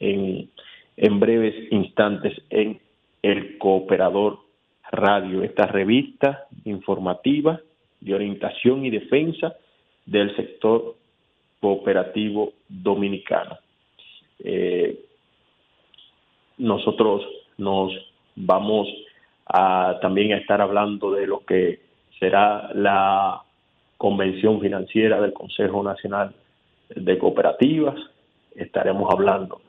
en, 0.00 1.20
breves 1.20 1.54
instantes 1.70 2.40
en 2.50 2.80
El 3.22 3.58
Cooperador 3.58 4.38
Radio, 4.90 5.42
esta 5.42 5.66
revista 5.66 6.46
informativa 6.64 7.60
de 8.00 8.14
orientación 8.14 8.84
y 8.84 8.90
defensa 8.90 9.54
del 10.04 10.34
sector 10.34 10.96
cooperativo 11.60 12.54
dominicano. 12.68 13.58
Eh, 14.42 14.98
nosotros 16.58 17.22
nos 17.58 17.92
vamos 18.34 18.88
a 19.46 19.98
también 20.00 20.32
a 20.32 20.38
estar 20.38 20.60
hablando 20.60 21.12
de 21.12 21.26
lo 21.26 21.44
que 21.44 21.80
será 22.18 22.70
la 22.74 23.42
convención 23.96 24.60
financiera 24.60 25.20
del 25.20 25.32
Consejo 25.32 25.82
Nacional 25.82 26.34
de 26.88 27.18
cooperativas, 27.18 27.96
estaremos 28.56 29.12
hablando 29.12 29.60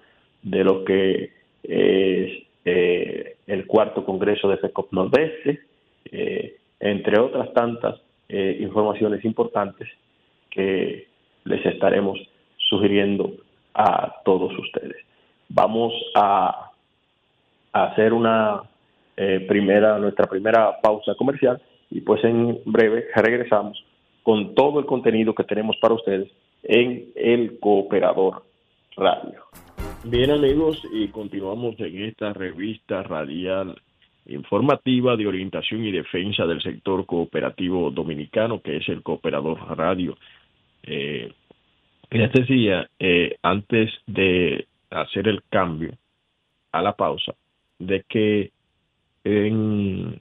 de 0.43 0.63
lo 0.63 0.83
que 0.83 1.31
es 1.63 2.43
eh, 2.65 3.35
el 3.47 3.65
cuarto 3.65 4.05
congreso 4.05 4.47
de 4.47 4.57
FECOP 4.57 4.91
Nordeste, 4.93 5.61
eh, 6.11 6.57
entre 6.79 7.19
otras 7.19 7.53
tantas 7.53 7.99
eh, 8.29 8.57
informaciones 8.59 9.23
importantes 9.25 9.88
que 10.49 11.07
les 11.45 11.65
estaremos 11.65 12.19
sugiriendo 12.57 13.31
a 13.73 14.21
todos 14.23 14.57
ustedes. 14.57 14.97
Vamos 15.49 15.93
a, 16.15 16.67
hacer 17.73 18.11
una 18.11 18.63
primera, 19.47 19.97
nuestra 19.97 20.25
primera 20.25 20.81
pausa 20.81 21.15
comercial 21.15 21.61
y 21.89 22.01
pues 22.01 22.21
en 22.23 22.59
breve 22.65 23.05
regresamos 23.15 23.81
con 24.23 24.55
todo 24.55 24.79
el 24.79 24.85
contenido 24.85 25.33
que 25.33 25.44
tenemos 25.44 25.77
para 25.77 25.94
ustedes 25.94 26.29
en 26.63 27.11
el 27.15 27.59
Cooperador 27.59 28.44
Radio. 28.97 29.44
Bien 30.03 30.31
amigos, 30.31 30.81
y 30.92 31.09
continuamos 31.09 31.80
en 31.80 32.06
esta 32.06 32.33
revista 32.33 33.03
radial 33.03 33.80
informativa 34.25 35.15
de 35.15 35.27
orientación 35.27 35.86
y 35.86 35.92
defensa 35.92 36.48
del 36.48 36.59
sector 36.62 37.06
cooperativo 37.06 37.92
dominicano, 37.92 38.62
que 38.62 38.77
es 38.77 38.89
el 38.89 39.03
Cooperador 39.03 39.59
Radio. 39.77 40.18
Eh, 40.81 41.31
les 42.09 42.31
decía, 42.33 42.89
eh, 42.98 43.38
antes 43.44 43.92
de 44.07 44.65
hacer 44.89 45.27
el 45.27 45.44
cambio 45.50 45.92
a 46.71 46.81
la 46.81 46.94
pausa, 46.94 47.36
de 47.77 48.04
que 48.09 48.51
en, 49.24 50.19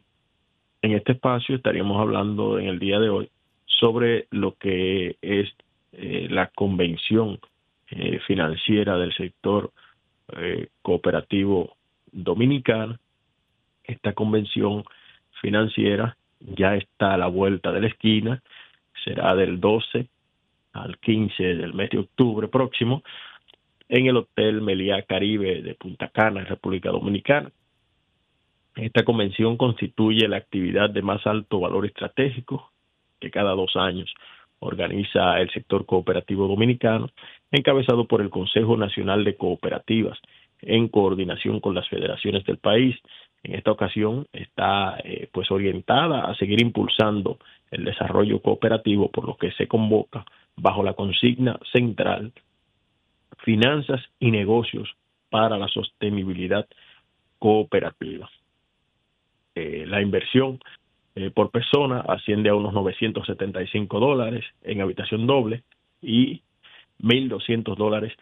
en 0.83 0.93
este 0.93 1.13
espacio 1.13 1.57
estaríamos 1.57 1.99
hablando 1.99 2.59
en 2.59 2.67
el 2.67 2.79
día 2.79 3.01
de 3.01 3.09
hoy 3.09 3.31
sobre 3.65 4.27
lo 4.31 4.57
que 4.57 5.17
es 5.23 5.49
eh, 5.93 6.29
la 6.31 6.49
convención 6.49 7.41
eh, 7.91 8.21
financiera 8.27 8.97
del 8.97 9.13
sector 9.15 9.73
eh, 10.37 10.69
cooperativo 10.83 11.77
dominicano. 12.13 12.99
Esta 13.85 14.13
convención 14.13 14.85
financiera 15.41 16.17
ya 16.41 16.77
está 16.77 17.15
a 17.15 17.19
la 17.19 17.27
vuelta 17.27 17.73
de 17.73 17.81
la 17.81 17.89
esquina, 17.89 18.43
será 19.05 19.35
del 19.35 19.61
12 19.61 20.09
al 20.73 20.99
15 20.99 21.43
del 21.43 21.75
mes 21.75 21.91
de 21.91 21.99
octubre 21.99 22.49
próximo 22.49 23.03
en 23.89 24.07
el 24.07 24.17
Hotel 24.17 24.63
Meliá 24.63 25.03
Caribe 25.03 25.63
de 25.63 25.75
Punta 25.75 26.09
Cana, 26.09 26.45
República 26.45 26.91
Dominicana. 26.91 27.51
Esta 28.77 29.05
convención 29.05 29.57
constituye 29.57 30.29
la 30.29 30.37
actividad 30.37 30.91
de 30.91 31.03
más 31.03 31.27
alto 31.27 31.59
valor 31.59 31.87
estratégico 31.87 32.71
que 33.19 33.31
cada 33.31 33.51
dos 33.53 33.75
años 33.75 34.13
organiza 34.61 35.41
el 35.41 35.51
sector 35.51 35.87
cooperativo 35.87 36.47
dominicano, 36.47 37.11
encabezado 37.51 38.07
por 38.07 38.21
el 38.21 38.31
Consejo 38.31 38.77
Nacional 38.77 39.25
de 39.25 39.37
Cooperativas, 39.37 40.19
en 40.63 40.89
coordinación 40.89 41.61
con 41.61 41.75
las 41.75 41.89
federaciones 41.89 42.45
del 42.45 42.59
país. 42.59 42.97
En 43.43 43.55
esta 43.55 43.73
ocasión 43.73 44.27
está 44.33 44.99
eh, 45.03 45.29
pues 45.33 45.51
orientada 45.51 46.31
a 46.31 46.35
seguir 46.35 46.61
impulsando 46.61 47.39
el 47.71 47.85
desarrollo 47.85 48.41
cooperativo, 48.41 49.11
por 49.11 49.27
lo 49.27 49.37
que 49.37 49.53
se 49.53 49.67
convoca 49.67 50.25
bajo 50.57 50.83
la 50.83 50.95
consigna 50.95 51.59
central 51.73 52.33
Finanzas 53.43 54.03
y 54.19 54.31
negocios 54.31 54.95
para 55.31 55.57
la 55.57 55.69
sostenibilidad 55.69 56.67
cooperativa. 57.39 58.29
Eh, 59.55 59.85
la 59.87 60.03
inversión 60.03 60.61
eh, 61.15 61.31
por 61.31 61.51
persona 61.51 62.01
asciende 62.01 62.51
a 62.51 62.55
unos 62.55 62.75
975 62.75 63.99
dólares 63.99 64.45
en 64.63 64.81
habitación 64.81 65.27
doble 65.27 65.63
y 66.03 66.43
1.200 67.03 67.77
dólares 67.77 68.13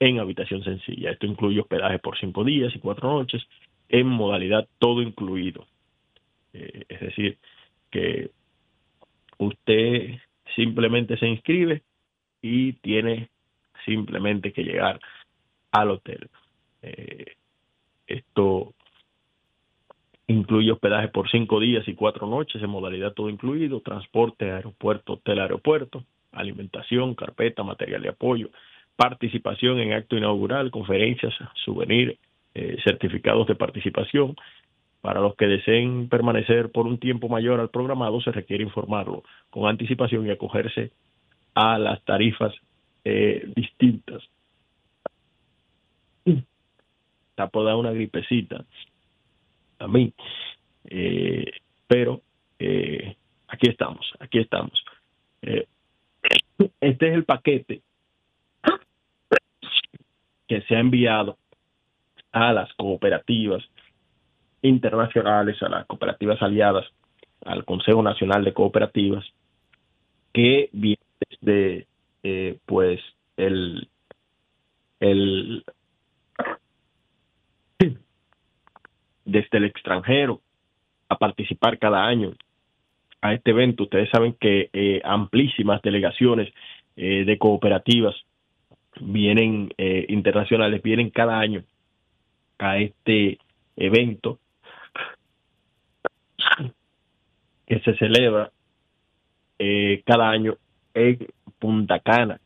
en 0.00 0.18
habitación 0.20 0.62
sencilla. 0.64 1.10
Esto 1.10 1.26
incluye 1.26 1.60
hospedaje 1.60 1.98
por 1.98 2.18
cinco 2.18 2.44
días 2.44 2.74
y 2.74 2.78
cuatro 2.78 3.10
noches 3.12 3.42
en 3.88 4.06
modalidad 4.06 4.68
todo 4.78 5.02
incluido. 5.02 5.66
Eh, 6.52 6.84
es 6.88 7.00
decir, 7.00 7.38
que 7.90 8.30
usted 9.38 10.18
simplemente 10.54 11.16
se 11.18 11.26
inscribe 11.26 11.82
y 12.42 12.74
tiene 12.74 13.28
simplemente 13.84 14.52
que 14.52 14.64
llegar 14.64 15.00
al 15.72 15.90
hotel. 15.90 16.28
Eh, 16.82 17.36
esto 18.06 18.74
Incluye 20.30 20.70
hospedaje 20.70 21.08
por 21.08 21.30
cinco 21.30 21.58
días 21.58 21.88
y 21.88 21.94
cuatro 21.94 22.26
noches 22.26 22.62
en 22.62 22.68
modalidad 22.68 23.14
todo 23.14 23.30
incluido, 23.30 23.80
transporte, 23.80 24.52
aeropuerto, 24.52 25.14
hotel, 25.14 25.40
aeropuerto, 25.40 26.04
alimentación, 26.32 27.14
carpeta, 27.14 27.62
material 27.62 28.02
de 28.02 28.10
apoyo, 28.10 28.50
participación 28.96 29.78
en 29.80 29.92
acto 29.92 30.16
inaugural, 30.16 30.70
conferencias, 30.70 31.34
souvenir, 31.64 32.18
eh, 32.54 32.76
certificados 32.84 33.46
de 33.46 33.54
participación. 33.54 34.34
Para 35.00 35.20
los 35.20 35.36
que 35.36 35.46
deseen 35.46 36.08
permanecer 36.08 36.72
por 36.72 36.86
un 36.86 36.98
tiempo 36.98 37.28
mayor 37.28 37.60
al 37.60 37.70
programado, 37.70 38.20
se 38.20 38.32
requiere 38.32 38.64
informarlo 38.64 39.22
con 39.50 39.68
anticipación 39.68 40.26
y 40.26 40.30
acogerse 40.30 40.90
a 41.54 41.78
las 41.78 42.02
tarifas 42.04 42.52
eh, 43.04 43.48
distintas. 43.54 44.22
Está 47.30 47.48
por 47.48 47.64
dar 47.64 47.76
una 47.76 47.92
gripecita 47.92 48.64
a 49.78 49.86
mí. 49.86 50.12
Eh, 50.84 51.44
pero 51.86 52.22
eh, 52.58 53.16
aquí 53.46 53.70
estamos, 53.70 54.12
aquí 54.18 54.38
estamos. 54.38 54.84
Eh, 56.30 56.70
este 56.80 57.08
es 57.08 57.14
el 57.14 57.24
paquete 57.24 57.82
que 60.46 60.62
se 60.62 60.76
ha 60.76 60.80
enviado 60.80 61.36
a 62.32 62.52
las 62.52 62.72
cooperativas 62.74 63.62
internacionales, 64.62 65.62
a 65.62 65.68
las 65.68 65.86
cooperativas 65.86 66.40
aliadas, 66.42 66.86
al 67.44 67.64
Consejo 67.64 68.02
Nacional 68.02 68.44
de 68.44 68.54
Cooperativas, 68.54 69.24
que 70.32 70.70
viene 70.72 71.02
desde 71.30 71.86
pues 72.66 73.00
el, 73.36 73.88
el 75.00 75.64
desde 79.24 79.58
el 79.58 79.64
extranjero 79.64 80.40
a 81.08 81.16
participar 81.16 81.78
cada 81.78 82.04
año 82.04 82.32
a 83.20 83.34
este 83.34 83.50
evento. 83.50 83.84
Ustedes 83.84 84.08
saben 84.10 84.34
que 84.40 84.70
eh, 84.72 85.00
amplísimas 85.04 85.82
delegaciones 85.82 86.52
eh, 86.96 87.24
de 87.24 87.38
cooperativas 87.38 88.14
vienen 89.00 89.72
eh, 89.78 90.06
internacionales, 90.08 90.82
vienen 90.82 91.10
cada 91.10 91.38
año 91.38 91.62
a 92.58 92.78
este 92.78 93.38
evento 93.76 94.38
que 97.66 97.80
se 97.80 97.96
celebra 97.96 98.50
cada 100.06 100.30
año 100.30 100.56
en 100.94 101.26
Punta 101.58 101.98
Cana. 101.98 102.40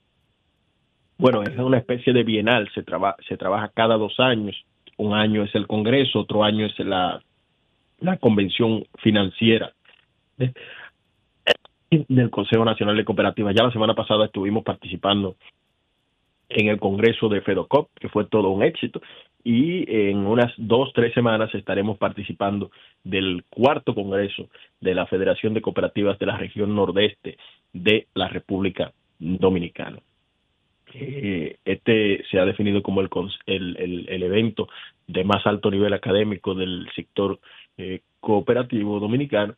Bueno, 1.18 1.42
es 1.42 1.56
una 1.58 1.78
especie 1.78 2.12
de 2.12 2.24
bienal, 2.24 2.70
se, 2.74 2.82
se 3.28 3.36
trabaja 3.36 3.70
cada 3.74 3.96
dos 3.96 4.18
años 4.18 4.64
un 4.96 5.14
año 5.14 5.42
es 5.42 5.54
el 5.54 5.66
Congreso, 5.66 6.20
otro 6.20 6.44
año 6.44 6.66
es 6.66 6.78
la, 6.78 7.22
la 8.00 8.16
Convención 8.18 8.84
Financiera 8.98 9.72
del 11.90 12.30
Consejo 12.30 12.64
Nacional 12.64 12.96
de 12.96 13.04
Cooperativas. 13.04 13.54
Ya 13.54 13.64
la 13.64 13.72
semana 13.72 13.94
pasada 13.94 14.26
estuvimos 14.26 14.64
participando 14.64 15.36
en 16.48 16.68
el 16.68 16.78
Congreso 16.78 17.28
de 17.28 17.40
FEDOCOP, 17.40 17.90
que 17.98 18.08
fue 18.08 18.24
todo 18.26 18.50
un 18.50 18.62
éxito, 18.62 19.00
y 19.44 19.84
en 20.08 20.18
unas 20.18 20.52
dos, 20.56 20.92
tres 20.94 21.12
semanas 21.14 21.54
estaremos 21.54 21.98
participando 21.98 22.70
del 23.02 23.44
cuarto 23.50 23.94
Congreso 23.94 24.48
de 24.80 24.94
la 24.94 25.06
Federación 25.06 25.54
de 25.54 25.62
Cooperativas 25.62 26.18
de 26.18 26.26
la 26.26 26.36
región 26.36 26.74
nordeste 26.74 27.36
de 27.72 28.06
la 28.14 28.28
República 28.28 28.92
Dominicana. 29.18 29.98
Eh, 30.94 31.56
este 31.64 32.22
se 32.30 32.38
ha 32.38 32.44
definido 32.44 32.82
como 32.82 33.00
el, 33.00 33.08
evento 34.22 34.68
de 35.06 35.24
más 35.24 35.46
alto 35.46 35.70
nivel 35.70 35.94
académico 35.94 36.54
del 36.54 36.86
sector 36.94 37.40
eh, 37.78 38.00
cooperativo 38.20 39.00
dominicano 39.00 39.54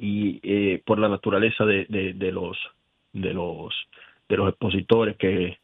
y 0.00 0.40
eh, 0.42 0.82
por 0.84 0.98
la 0.98 1.08
naturaleza 1.08 1.64
de, 1.64 1.84
de, 1.86 2.32
los 2.32 2.56
de 3.12 3.34
los 3.34 3.74
de 4.28 4.36
los 4.36 4.48
expositores 4.48 5.16
que 5.16 5.58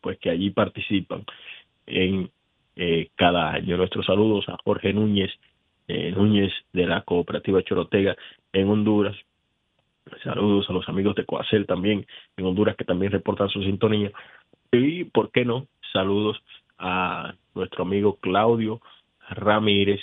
pues 0.00 0.18
que 0.18 0.30
allí 0.30 0.50
participan 0.50 1.24
en 1.86 2.30
cada 3.14 3.52
año 3.52 3.76
nuestros 3.76 4.04
saludos 4.04 4.48
a 4.48 4.56
Jorge 4.64 4.92
Núñez 4.92 5.30
Núñez 5.88 6.52
de 6.72 6.86
la 6.86 7.02
cooperativa 7.02 7.62
Chorotega 7.62 8.16
en 8.52 8.68
Honduras 8.68 9.16
Saludos 10.22 10.68
a 10.68 10.72
los 10.72 10.88
amigos 10.88 11.14
de 11.14 11.24
Coacel 11.24 11.66
también 11.66 12.06
en 12.36 12.44
Honduras 12.44 12.76
que 12.76 12.84
también 12.84 13.12
reportan 13.12 13.48
su 13.48 13.62
sintonía. 13.62 14.12
Y, 14.70 15.04
¿por 15.04 15.30
qué 15.30 15.44
no? 15.44 15.66
Saludos 15.92 16.42
a 16.78 17.34
nuestro 17.54 17.84
amigo 17.84 18.16
Claudio 18.16 18.80
Ramírez, 19.30 20.00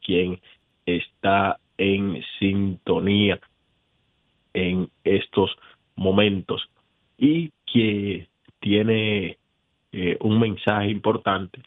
quien 0.00 0.40
está 0.86 1.58
en 1.82 2.22
sintonía 2.38 3.40
en 4.54 4.88
estos 5.02 5.50
momentos. 5.96 6.68
Y 7.18 7.50
que 7.66 8.28
tiene 8.60 9.38
eh, 9.90 10.16
un 10.20 10.38
mensaje 10.38 10.90
importante 10.90 11.60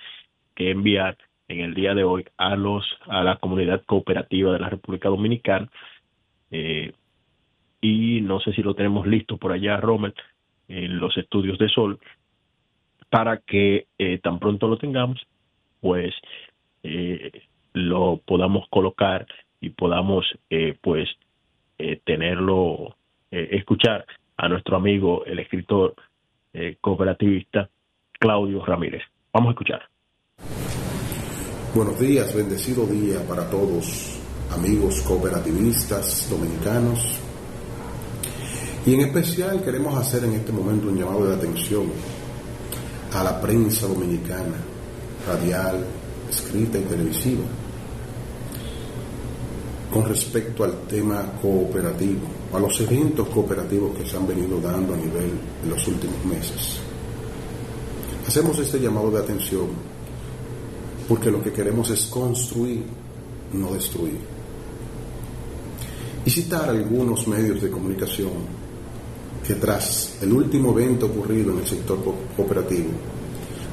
que 0.55 0.71
enviar 0.71 1.17
en 1.47 1.59
el 1.59 1.73
día 1.73 1.93
de 1.93 2.03
hoy 2.03 2.25
a 2.37 2.55
los 2.55 2.85
a 3.07 3.23
la 3.23 3.35
comunidad 3.37 3.83
cooperativa 3.85 4.53
de 4.53 4.59
la 4.59 4.69
República 4.69 5.09
Dominicana. 5.09 5.69
Eh, 6.49 6.93
y 7.81 8.21
no 8.21 8.39
sé 8.39 8.53
si 8.53 8.63
lo 8.63 8.73
tenemos 8.73 9.05
listo 9.05 9.37
por 9.37 9.51
allá, 9.51 9.77
Rommel, 9.77 10.13
en 10.69 10.97
los 10.97 11.15
estudios 11.17 11.59
de 11.59 11.69
Sol, 11.69 11.99
para 13.09 13.37
que 13.37 13.87
eh, 13.99 14.17
tan 14.19 14.39
pronto 14.39 14.67
lo 14.67 14.77
tengamos, 14.77 15.21
pues 15.81 16.13
lo 17.73 18.21
podamos 18.25 18.67
colocar 18.69 19.25
y 19.65 19.71
podamos 19.71 20.25
eh, 20.51 20.77
pues 20.79 21.09
eh, 21.79 21.99
tenerlo, 22.05 22.95
eh, 23.31 23.49
escuchar 23.51 24.05
a 24.37 24.47
nuestro 24.47 24.77
amigo, 24.77 25.25
el 25.25 25.39
escritor 25.39 25.95
cooperativista 26.79 27.69
Claudio 28.17 28.63
Ramírez. 28.63 29.01
Vamos 29.33 29.49
a 29.49 29.51
escuchar. 29.51 29.81
Buenos 31.73 31.99
días, 31.99 32.33
bendecido 32.33 32.85
día 32.85 33.17
para 33.27 33.49
todos, 33.49 34.21
amigos 34.51 35.01
cooperativistas 35.01 36.29
dominicanos. 36.29 37.19
Y 38.85 38.93
en 38.93 39.01
especial 39.01 39.61
queremos 39.61 39.97
hacer 39.97 40.23
en 40.23 40.35
este 40.35 40.53
momento 40.53 40.87
un 40.87 40.97
llamado 40.97 41.27
de 41.27 41.35
atención 41.35 41.91
a 43.13 43.21
la 43.21 43.41
prensa 43.41 43.87
dominicana, 43.87 44.55
radial, 45.27 45.85
escrita 46.29 46.77
y 46.77 46.83
televisiva, 46.83 47.43
con 49.95 50.03
respecto 50.03 50.65
al 50.65 50.81
tema 50.89 51.39
cooperativo, 51.41 52.27
a 52.51 52.59
los 52.59 52.81
eventos 52.81 53.29
cooperativos 53.29 53.95
que 53.95 54.05
se 54.05 54.17
han 54.17 54.27
venido 54.27 54.59
dando 54.59 54.93
a 54.93 54.97
nivel 54.97 55.31
de 55.63 55.69
los 55.69 55.87
últimos 55.87 56.25
meses. 56.25 56.79
Hacemos 58.27 58.59
este 58.59 58.77
llamado 58.77 59.09
de 59.09 59.19
atención 59.19 59.67
porque 61.07 61.31
lo 61.31 61.41
que 61.41 61.53
queremos 61.53 61.89
es 61.91 62.07
construir, 62.07 62.83
no 63.53 63.71
destruir. 63.71 64.19
Y 66.25 66.29
citar 66.29 66.69
algunos 66.69 67.25
medios 67.29 67.61
de 67.61 67.71
comunicación 67.71 68.33
que 69.47 69.55
tras 69.55 70.17
el 70.21 70.33
último 70.33 70.77
evento 70.77 71.05
ocurrido 71.05 71.53
en 71.53 71.59
el 71.59 71.67
sector 71.67 71.99
cooperativo 72.35 72.89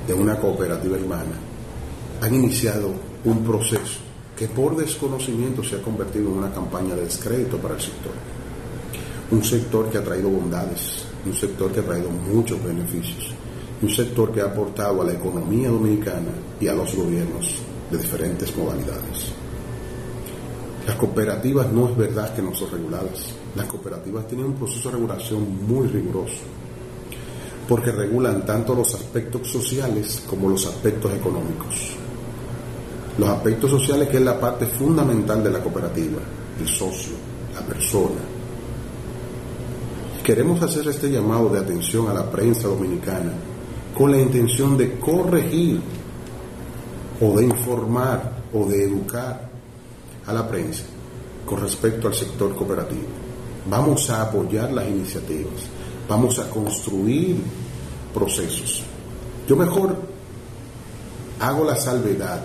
de 0.07 0.15
una 0.15 0.39
cooperativa 0.39 0.97
hermana, 0.97 1.35
han 2.21 2.33
iniciado 2.33 2.93
un 3.25 3.43
proceso 3.43 4.12
que 4.43 4.49
por 4.49 4.75
desconocimiento 4.75 5.63
se 5.63 5.77
ha 5.77 5.83
convertido 5.83 6.27
en 6.33 6.39
una 6.39 6.53
campaña 6.53 6.97
de 6.97 7.05
descrédito 7.05 7.59
para 7.59 7.75
el 7.77 7.81
sector. 7.81 8.11
Un 9.31 9.45
sector 9.45 9.89
que 9.89 9.99
ha 9.99 10.03
traído 10.03 10.31
bondades, 10.31 11.05
un 11.25 11.33
sector 11.33 11.71
que 11.71 11.79
ha 11.79 11.85
traído 11.85 12.11
muchos 12.11 12.61
beneficios, 12.65 13.33
un 13.81 13.89
sector 13.89 14.33
que 14.33 14.41
ha 14.41 14.47
aportado 14.47 15.01
a 15.01 15.05
la 15.05 15.13
economía 15.13 15.69
dominicana 15.69 16.33
y 16.61 16.67
a 16.67 16.75
los 16.75 16.93
gobiernos 16.93 17.55
de 17.89 17.99
diferentes 17.99 18.57
modalidades. 18.57 19.31
Las 20.89 20.97
cooperativas 20.97 21.71
no 21.71 21.91
es 21.91 21.97
verdad 21.97 22.35
que 22.35 22.43
no 22.43 22.53
son 22.53 22.73
reguladas. 22.73 23.37
Las 23.55 23.67
cooperativas 23.67 24.27
tienen 24.27 24.47
un 24.47 24.55
proceso 24.55 24.89
de 24.89 24.97
regulación 24.97 25.69
muy 25.69 25.87
riguroso, 25.87 26.43
porque 27.69 27.93
regulan 27.93 28.45
tanto 28.45 28.75
los 28.75 28.93
aspectos 28.93 29.47
sociales 29.47 30.25
como 30.29 30.49
los 30.49 30.67
aspectos 30.67 31.15
económicos. 31.15 32.02
Los 33.19 33.29
aspectos 33.29 33.71
sociales 33.71 34.09
que 34.09 34.17
es 34.17 34.23
la 34.23 34.41
parte 34.41 34.67
fundamental 34.67 35.43
de 35.43 35.51
la 35.51 35.61
cooperativa, 35.61 36.21
el 36.59 36.69
socio, 36.69 37.13
la 37.55 37.61
persona. 37.61 38.21
Queremos 40.25 40.63
hacer 40.63 40.87
este 40.89 41.11
llamado 41.11 41.49
de 41.49 41.59
atención 41.59 42.09
a 42.09 42.15
la 42.15 42.31
prensa 42.31 42.69
dominicana 42.69 43.33
con 43.97 44.11
la 44.11 44.19
intención 44.19 44.79
de 44.79 44.99
corregir 44.99 45.81
o 47.21 47.37
de 47.37 47.45
informar 47.45 48.43
o 48.55 48.65
de 48.65 48.85
educar 48.85 49.49
a 50.27 50.33
la 50.33 50.49
prensa 50.49 50.85
con 51.45 51.61
respecto 51.61 52.09
al 52.09 52.15
sector 52.15 52.55
cooperativo. 52.55 53.03
Vamos 53.69 54.09
a 54.11 54.23
apoyar 54.23 54.73
las 54.73 54.89
iniciativas, 54.89 55.69
vamos 56.09 56.39
a 56.39 56.49
construir 56.49 57.37
procesos. 58.15 58.83
Yo 59.47 59.57
mejor 59.57 59.97
hago 61.41 61.65
la 61.65 61.77
salvedad 61.77 62.43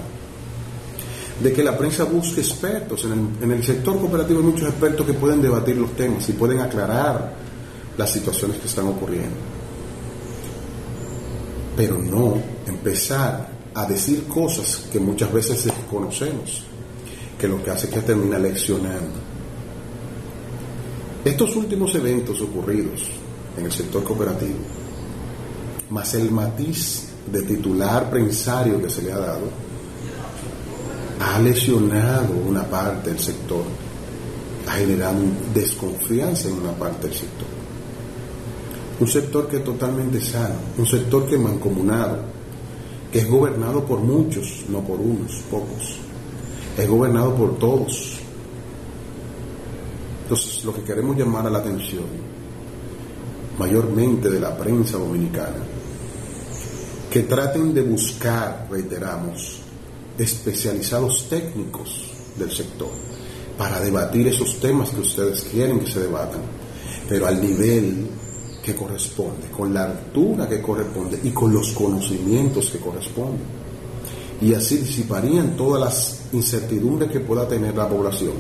de 1.42 1.54
que 1.54 1.64
la 1.64 1.78
prensa 1.78 2.04
busque 2.04 2.42
expertos. 2.42 3.06
En 3.06 3.12
el, 3.12 3.44
en 3.44 3.52
el, 3.52 3.64
sector 3.64 4.00
cooperativo 4.00 4.40
hay 4.40 4.46
muchos 4.46 4.70
expertos 4.70 5.06
que 5.06 5.14
pueden 5.14 5.42
debatir 5.42 5.78
los 5.78 5.96
temas 5.96 6.28
y 6.30 6.34
pueden 6.34 6.60
aclarar 6.60 7.34
las 7.98 8.12
situaciones 8.12 8.58
que 8.60 8.68
están 8.68 8.88
ocurriendo 8.88 9.58
pero 11.78 12.00
no 12.00 12.42
empezar 12.66 13.48
a 13.76 13.86
decir 13.86 14.24
cosas 14.24 14.88
que 14.92 15.00
muchas 15.00 15.32
veces 15.32 15.64
desconocemos, 15.64 16.64
que 17.40 17.48
lo 17.48 17.64
que 17.64 17.70
hace 17.70 17.86
es 17.86 17.94
que 17.94 18.02
termina 18.02 18.40
leccionando. 18.40 19.20
Estos 21.24 21.56
últimos 21.56 21.94
eventos 21.94 22.42
ocurridos 22.42 23.04
en 23.56 23.66
el 23.66 23.72
sector 23.72 24.04
cooperativo, 24.04 24.58
más 25.92 26.16
el 26.16 26.32
matiz 26.32 27.10
de 27.32 27.44
titular 27.44 28.10
prensario 28.10 28.82
que 28.82 28.90
se 28.90 29.04
le 29.04 29.12
ha 29.14 29.20
dado, 29.20 29.67
ha 31.20 31.40
lesionado 31.40 32.34
una 32.48 32.64
parte 32.64 33.10
del 33.12 33.20
sector, 33.20 33.64
ha 34.68 34.72
generado 34.72 35.18
desconfianza 35.54 36.50
en 36.50 36.56
una 36.56 36.72
parte 36.72 37.08
del 37.08 37.18
sector 37.18 37.58
un 39.00 39.08
sector 39.08 39.48
que 39.48 39.58
es 39.58 39.64
totalmente 39.64 40.20
sano, 40.20 40.56
un 40.78 40.86
sector 40.86 41.28
que 41.28 41.36
es 41.36 41.42
mancomunado, 41.42 42.20
que 43.12 43.20
es 43.20 43.30
gobernado 43.30 43.86
por 43.86 44.00
muchos, 44.00 44.66
no 44.70 44.82
por 44.82 45.00
unos, 45.00 45.44
pocos, 45.52 45.98
es 46.78 46.90
gobernado 46.90 47.36
por 47.36 47.58
todos. 47.60 48.20
Entonces, 50.24 50.66
lo 50.66 50.74
que 50.74 50.82
queremos 50.82 51.16
llamar 51.16 51.46
a 51.46 51.50
la 51.50 51.60
atención, 51.60 52.06
mayormente 53.60 54.30
de 54.30 54.40
la 54.40 54.58
prensa 54.58 54.98
dominicana, 54.98 55.64
que 57.12 57.22
traten 57.24 57.74
de 57.74 57.82
buscar, 57.84 58.68
reiteramos, 58.70 59.60
especializados 60.18 61.28
técnicos 61.30 62.12
del 62.38 62.52
sector 62.52 62.90
para 63.58 63.80
debatir 63.80 64.28
esos 64.28 64.60
temas 64.60 64.90
que 64.90 65.02
ustedes 65.02 65.44
quieren 65.44 65.80
que 65.80 65.92
se 65.92 66.02
debatan, 66.02 66.42
pero 67.10 67.28
al 67.28 67.42
nivel 67.42 68.08
que 68.64 68.76
corresponde, 68.76 69.48
con 69.50 69.74
la 69.74 69.86
altura 69.86 70.48
que 70.48 70.62
corresponde 70.62 71.20
y 71.24 71.32
con 71.32 71.54
los 71.54 71.72
conocimientos 71.72 72.70
que 72.70 72.80
corresponden. 72.80 73.58
Y 74.42 74.54
así 74.54 74.78
disiparían 74.78 75.56
todas 75.56 75.82
las 75.82 76.20
incertidumbres 76.34 77.10
que 77.10 77.22
pueda 77.22 77.48
tener 77.48 77.76
la 77.76 77.90
población 77.90 78.34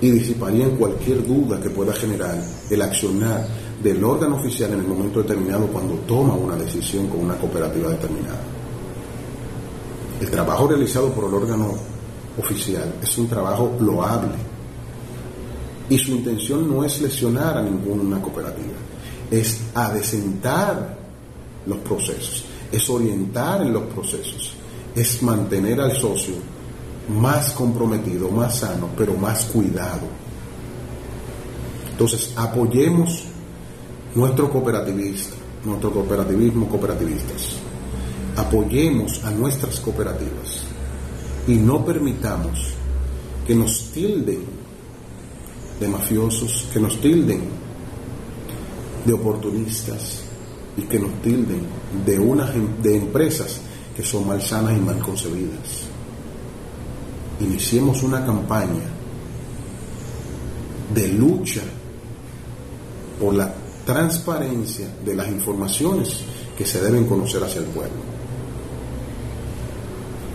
y 0.00 0.10
disiparían 0.10 0.76
cualquier 0.76 1.26
duda 1.26 1.60
que 1.60 1.70
pueda 1.70 1.92
generar 1.92 2.42
el 2.70 2.82
accionar 2.82 3.46
del 3.82 4.02
órgano 4.02 4.36
oficial 4.36 4.72
en 4.72 4.80
el 4.80 4.86
momento 4.86 5.22
determinado 5.22 5.66
cuando 5.66 5.94
toma 6.06 6.34
una 6.34 6.56
decisión 6.56 7.06
con 7.08 7.20
una 7.20 7.36
cooperativa 7.36 7.90
determinada. 7.90 8.40
El 10.20 10.30
trabajo 10.30 10.68
realizado 10.68 11.12
por 11.12 11.24
el 11.24 11.34
órgano 11.34 11.74
oficial 12.38 12.94
es 13.02 13.18
un 13.18 13.28
trabajo 13.28 13.76
loable 13.80 14.34
y 15.88 15.98
su 15.98 16.12
intención 16.12 16.68
no 16.68 16.84
es 16.84 17.00
lesionar 17.00 17.58
a 17.58 17.62
ninguna 17.62 18.20
cooperativa 18.20 18.90
es 19.30 19.60
adecentar 19.74 20.98
los 21.66 21.78
procesos, 21.78 22.44
es 22.72 22.90
orientar 22.90 23.62
en 23.62 23.72
los 23.72 23.84
procesos, 23.84 24.54
es 24.94 25.22
mantener 25.22 25.80
al 25.80 25.92
socio 25.92 26.34
más 27.08 27.52
comprometido, 27.52 28.28
más 28.30 28.58
sano, 28.58 28.88
pero 28.96 29.14
más 29.14 29.44
cuidado. 29.46 30.06
Entonces, 31.92 32.32
apoyemos 32.36 33.24
nuestro 34.14 34.50
cooperativista, 34.50 35.34
nuestro 35.64 35.92
cooperativismo 35.92 36.68
cooperativistas. 36.68 37.56
Apoyemos 38.36 39.22
a 39.24 39.30
nuestras 39.30 39.80
cooperativas 39.80 40.62
y 41.46 41.54
no 41.54 41.84
permitamos 41.84 42.74
que 43.46 43.54
nos 43.54 43.90
tilden 43.92 44.44
de 45.80 45.88
mafiosos, 45.88 46.68
que 46.72 46.80
nos 46.80 47.00
tilden 47.00 47.42
de 49.04 49.12
oportunistas 49.12 50.20
y 50.76 50.82
que 50.82 50.98
nos 50.98 51.12
tilden 51.22 51.62
de, 52.04 52.18
de 52.82 52.96
empresas 52.96 53.60
que 53.96 54.04
son 54.04 54.26
malsanas 54.28 54.76
y 54.76 54.80
mal 54.80 54.98
concebidas. 55.00 55.88
Iniciemos 57.40 58.02
una 58.02 58.24
campaña 58.24 58.84
de 60.94 61.08
lucha 61.08 61.62
por 63.18 63.34
la 63.34 63.52
transparencia 63.84 64.88
de 65.04 65.14
las 65.14 65.28
informaciones 65.28 66.20
que 66.56 66.66
se 66.66 66.80
deben 66.80 67.06
conocer 67.06 67.42
hacia 67.42 67.60
el 67.60 67.66
pueblo. 67.66 68.09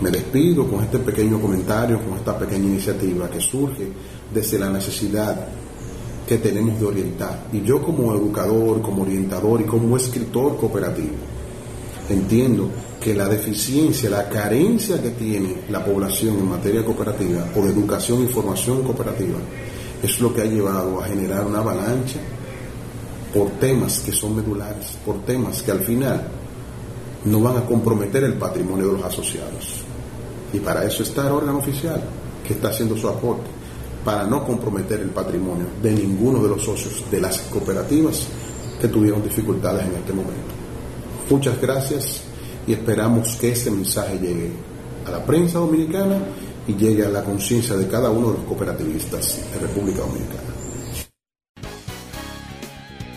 Me 0.00 0.10
despido 0.10 0.66
con 0.68 0.84
este 0.84 0.98
pequeño 0.98 1.40
comentario, 1.40 1.98
con 2.02 2.18
esta 2.18 2.38
pequeña 2.38 2.66
iniciativa 2.66 3.30
que 3.30 3.40
surge 3.40 3.88
desde 4.32 4.58
la 4.58 4.68
necesidad 4.68 5.48
que 6.28 6.36
tenemos 6.38 6.78
de 6.78 6.86
orientar. 6.86 7.46
Y 7.52 7.62
yo 7.62 7.80
como 7.80 8.14
educador, 8.14 8.82
como 8.82 9.02
orientador 9.02 9.62
y 9.62 9.64
como 9.64 9.96
escritor 9.96 10.58
cooperativo, 10.58 11.14
entiendo 12.10 12.68
que 13.00 13.14
la 13.14 13.26
deficiencia, 13.26 14.10
la 14.10 14.28
carencia 14.28 15.00
que 15.00 15.10
tiene 15.10 15.62
la 15.70 15.82
población 15.82 16.38
en 16.38 16.50
materia 16.50 16.84
cooperativa 16.84 17.46
o 17.56 17.62
de 17.62 17.70
educación 17.70 18.24
y 18.24 18.26
formación 18.26 18.82
cooperativa 18.82 19.38
es 20.02 20.20
lo 20.20 20.34
que 20.34 20.42
ha 20.42 20.46
llevado 20.46 21.00
a 21.00 21.06
generar 21.06 21.46
una 21.46 21.60
avalancha 21.60 22.18
por 23.32 23.50
temas 23.52 24.00
que 24.00 24.12
son 24.12 24.36
medulares, 24.36 24.98
por 25.06 25.24
temas 25.24 25.62
que 25.62 25.70
al 25.70 25.80
final 25.80 26.28
no 27.24 27.40
van 27.40 27.56
a 27.58 27.64
comprometer 27.64 28.24
el 28.24 28.34
patrimonio 28.34 28.88
de 28.88 28.92
los 28.94 29.04
asociados. 29.04 29.85
Y 30.52 30.60
para 30.60 30.84
eso 30.84 31.02
está 31.02 31.26
el 31.26 31.32
órgano 31.32 31.58
oficial, 31.58 32.00
que 32.46 32.54
está 32.54 32.68
haciendo 32.68 32.96
su 32.96 33.08
aporte, 33.08 33.50
para 34.04 34.24
no 34.24 34.44
comprometer 34.44 35.00
el 35.00 35.10
patrimonio 35.10 35.66
de 35.82 35.90
ninguno 35.90 36.42
de 36.42 36.48
los 36.48 36.62
socios 36.62 37.04
de 37.10 37.20
las 37.20 37.40
cooperativas 37.42 38.28
que 38.80 38.88
tuvieron 38.88 39.22
dificultades 39.22 39.84
en 39.86 39.94
este 39.96 40.12
momento. 40.12 40.54
Muchas 41.28 41.60
gracias 41.60 42.20
y 42.66 42.72
esperamos 42.72 43.36
que 43.36 43.50
este 43.50 43.70
mensaje 43.70 44.18
llegue 44.18 44.52
a 45.06 45.10
la 45.10 45.24
prensa 45.24 45.58
dominicana 45.58 46.18
y 46.68 46.74
llegue 46.74 47.04
a 47.04 47.08
la 47.08 47.22
conciencia 47.22 47.76
de 47.76 47.88
cada 47.88 48.10
uno 48.10 48.28
de 48.28 48.38
los 48.38 48.44
cooperativistas 48.44 49.40
de 49.52 49.66
República 49.66 50.02
Dominicana. 50.02 50.45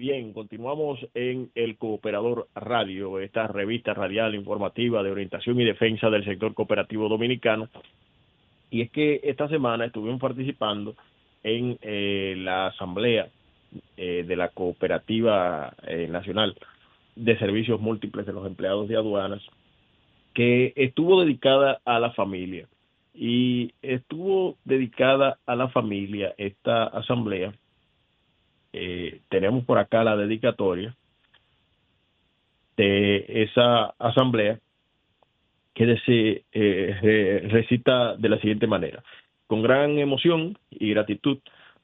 Bien, 0.00 0.32
continuamos 0.32 0.98
en 1.12 1.50
el 1.54 1.76
Cooperador 1.76 2.48
Radio, 2.54 3.20
esta 3.20 3.46
revista 3.48 3.92
radial 3.92 4.34
informativa 4.34 5.02
de 5.02 5.10
orientación 5.10 5.60
y 5.60 5.64
defensa 5.66 6.08
del 6.08 6.24
sector 6.24 6.54
cooperativo 6.54 7.06
dominicano. 7.06 7.68
Y 8.70 8.80
es 8.80 8.90
que 8.90 9.20
esta 9.24 9.46
semana 9.50 9.84
estuvimos 9.84 10.18
participando 10.18 10.96
en 11.42 11.76
eh, 11.82 12.34
la 12.38 12.68
asamblea 12.68 13.28
eh, 13.98 14.24
de 14.26 14.36
la 14.36 14.48
Cooperativa 14.48 15.74
eh, 15.86 16.08
Nacional 16.10 16.56
de 17.14 17.38
Servicios 17.38 17.78
Múltiples 17.78 18.24
de 18.24 18.32
los 18.32 18.46
Empleados 18.46 18.88
de 18.88 18.96
Aduanas, 18.96 19.42
que 20.32 20.72
estuvo 20.76 21.20
dedicada 21.20 21.82
a 21.84 22.00
la 22.00 22.12
familia. 22.12 22.66
Y 23.12 23.74
estuvo 23.82 24.56
dedicada 24.64 25.36
a 25.44 25.54
la 25.56 25.68
familia 25.68 26.32
esta 26.38 26.84
asamblea 26.84 27.52
eh, 28.72 29.20
tenemos 29.28 29.64
por 29.64 29.78
acá 29.78 30.04
la 30.04 30.16
dedicatoria 30.16 30.94
de 32.76 33.24
esa 33.28 33.94
asamblea 33.98 34.58
que 35.74 35.96
se 36.04 36.44
eh, 36.52 37.48
recita 37.50 38.16
de 38.16 38.28
la 38.28 38.38
siguiente 38.38 38.66
manera. 38.66 39.02
Con 39.46 39.62
gran 39.62 39.98
emoción 39.98 40.56
y 40.70 40.90
gratitud 40.90 41.38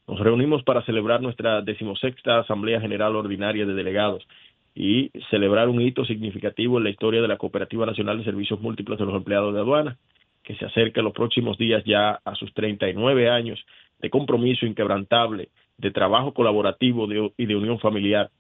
nos 0.07 0.21
reunimos 0.21 0.62
para 0.62 0.85
celebrar 0.85 1.21
nuestra 1.21 1.62
decimosexta 1.62 2.38
Asamblea 2.38 2.81
General 2.81 3.16
Ordinaria 3.16 3.66
de 3.66 3.75
Delegados 3.75 4.26
y 4.75 5.11
celebrar 5.31 5.69
un 5.69 5.81
hito 5.81 6.05
significativo 6.05 6.78
en 6.78 6.85
la 6.85 6.90
historia 6.90 7.21
de 7.21 7.28
la 7.28 7.38
Cooperativa 7.38 7.87
Nacional 7.87 8.19
de 8.19 8.25
Servicios 8.25 8.61
Múltiples 8.61 8.99
de 8.99 9.07
los 9.07 9.14
Empleados 9.14 9.52
de 9.52 9.61
Aduana, 9.61 9.97
que 10.45 10.55
se 10.55 10.64
acerca 10.64 11.02
los 11.02 11.12
próximos 11.12 11.59
días 11.59 11.83
ya 11.85 12.21
a 12.25 12.35
sus 12.37 12.52
39 12.55 13.28
años 13.28 13.59
de 14.00 14.11
compromiso 14.11 14.64
inquebrantable 14.66 15.49
de 15.78 15.90
trabajo 15.90 16.33
colaborativo 16.33 17.06
y 17.37 17.47
de 17.47 17.56
unión 17.56 17.78
familiar 17.78 18.30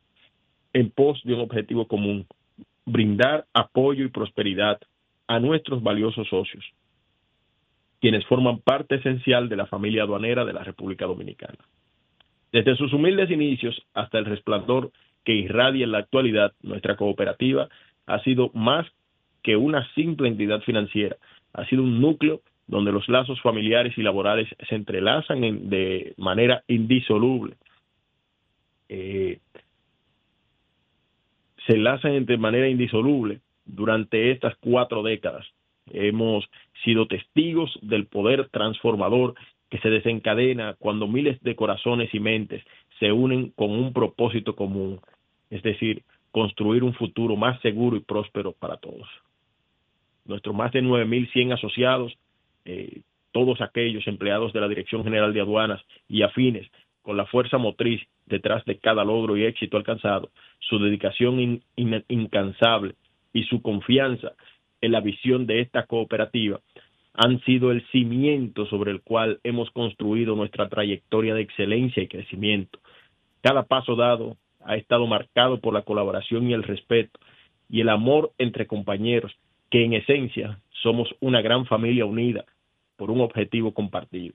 en 0.72 0.90
pos 0.90 1.20
de 1.24 1.34
un 1.34 1.40
objetivo 1.40 1.86
común, 1.86 2.26
brindar 2.84 3.46
apoyo 3.52 4.04
y 4.04 4.10
prosperidad 4.10 4.78
a 5.26 5.40
nuestros 5.40 5.82
valiosos 5.82 6.28
socios, 6.28 6.64
quienes 8.00 8.24
forman 8.26 8.58
parte 8.58 8.96
esencial 8.96 9.48
de 9.48 9.56
la 9.56 9.66
familia 9.66 10.04
aduanera 10.04 10.44
de 10.44 10.52
la 10.52 10.62
República 10.62 11.06
Dominicana. 11.06 11.58
Desde 12.52 12.76
sus 12.76 12.92
humildes 12.92 13.30
inicios 13.30 13.82
hasta 13.92 14.18
el 14.18 14.24
resplandor 14.24 14.92
que 15.24 15.34
irradia 15.34 15.84
en 15.84 15.92
la 15.92 15.98
actualidad, 15.98 16.52
nuestra 16.62 16.96
cooperativa 16.96 17.68
ha 18.06 18.22
sido 18.22 18.50
más 18.54 18.86
que 19.42 19.56
una 19.56 19.88
simple 19.94 20.28
entidad 20.28 20.60
financiera, 20.60 21.16
ha 21.52 21.66
sido 21.66 21.82
un 21.82 22.00
núcleo 22.00 22.40
donde 22.66 22.92
los 22.92 23.08
lazos 23.08 23.40
familiares 23.40 23.96
y 23.96 24.02
laborales 24.02 24.48
se 24.68 24.74
entrelazan 24.74 25.68
de 25.68 26.14
manera 26.16 26.62
indisoluble. 26.66 27.54
Eh, 28.88 29.38
se 31.66 31.72
enlazan 31.74 32.24
de 32.26 32.36
manera 32.36 32.68
indisoluble 32.68 33.40
durante 33.64 34.30
estas 34.30 34.56
cuatro 34.56 35.02
décadas. 35.02 35.46
Hemos 35.92 36.44
sido 36.84 37.06
testigos 37.06 37.78
del 37.82 38.06
poder 38.06 38.48
transformador 38.48 39.34
que 39.70 39.78
se 39.78 39.90
desencadena 39.90 40.74
cuando 40.78 41.08
miles 41.08 41.40
de 41.42 41.56
corazones 41.56 42.12
y 42.14 42.20
mentes 42.20 42.64
se 42.98 43.12
unen 43.12 43.50
con 43.50 43.70
un 43.70 43.92
propósito 43.92 44.54
común, 44.54 45.00
es 45.50 45.62
decir, 45.62 46.02
construir 46.30 46.84
un 46.84 46.94
futuro 46.94 47.36
más 47.36 47.60
seguro 47.60 47.96
y 47.96 48.00
próspero 48.00 48.52
para 48.52 48.76
todos. 48.76 49.08
Nuestros 50.24 50.54
más 50.54 50.72
de 50.72 50.82
9.100 50.82 51.54
asociados 51.54 52.16
eh, 52.66 53.02
todos 53.32 53.60
aquellos 53.60 54.06
empleados 54.06 54.52
de 54.52 54.60
la 54.60 54.68
Dirección 54.68 55.04
General 55.04 55.32
de 55.32 55.40
Aduanas 55.40 55.82
y 56.08 56.22
afines 56.22 56.66
con 57.02 57.16
la 57.16 57.26
fuerza 57.26 57.58
motriz 57.58 58.02
detrás 58.24 58.64
de 58.64 58.78
cada 58.78 59.04
logro 59.04 59.36
y 59.36 59.44
éxito 59.44 59.76
alcanzado, 59.76 60.30
su 60.58 60.78
dedicación 60.78 61.62
incansable 61.76 62.94
y 63.32 63.44
su 63.44 63.62
confianza 63.62 64.32
en 64.80 64.92
la 64.92 65.00
visión 65.00 65.46
de 65.46 65.60
esta 65.60 65.84
cooperativa 65.84 66.60
han 67.14 67.40
sido 67.42 67.70
el 67.70 67.86
cimiento 67.92 68.66
sobre 68.66 68.90
el 68.90 69.02
cual 69.02 69.38
hemos 69.44 69.70
construido 69.70 70.34
nuestra 70.34 70.68
trayectoria 70.68 71.34
de 71.34 71.42
excelencia 71.42 72.02
y 72.02 72.08
crecimiento. 72.08 72.78
Cada 73.42 73.62
paso 73.64 73.96
dado 73.96 74.36
ha 74.64 74.76
estado 74.76 75.06
marcado 75.06 75.60
por 75.60 75.72
la 75.72 75.82
colaboración 75.82 76.50
y 76.50 76.54
el 76.54 76.62
respeto 76.62 77.20
y 77.68 77.80
el 77.82 77.88
amor 77.90 78.32
entre 78.38 78.66
compañeros, 78.66 79.32
que 79.70 79.84
en 79.84 79.92
esencia 79.92 80.58
somos 80.82 81.08
una 81.20 81.40
gran 81.42 81.66
familia 81.66 82.04
unida 82.06 82.44
por 82.96 83.10
un 83.10 83.20
objetivo 83.20 83.72
compartido. 83.72 84.34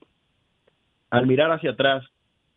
Al 1.10 1.26
mirar 1.26 1.50
hacia 1.50 1.72
atrás, 1.72 2.04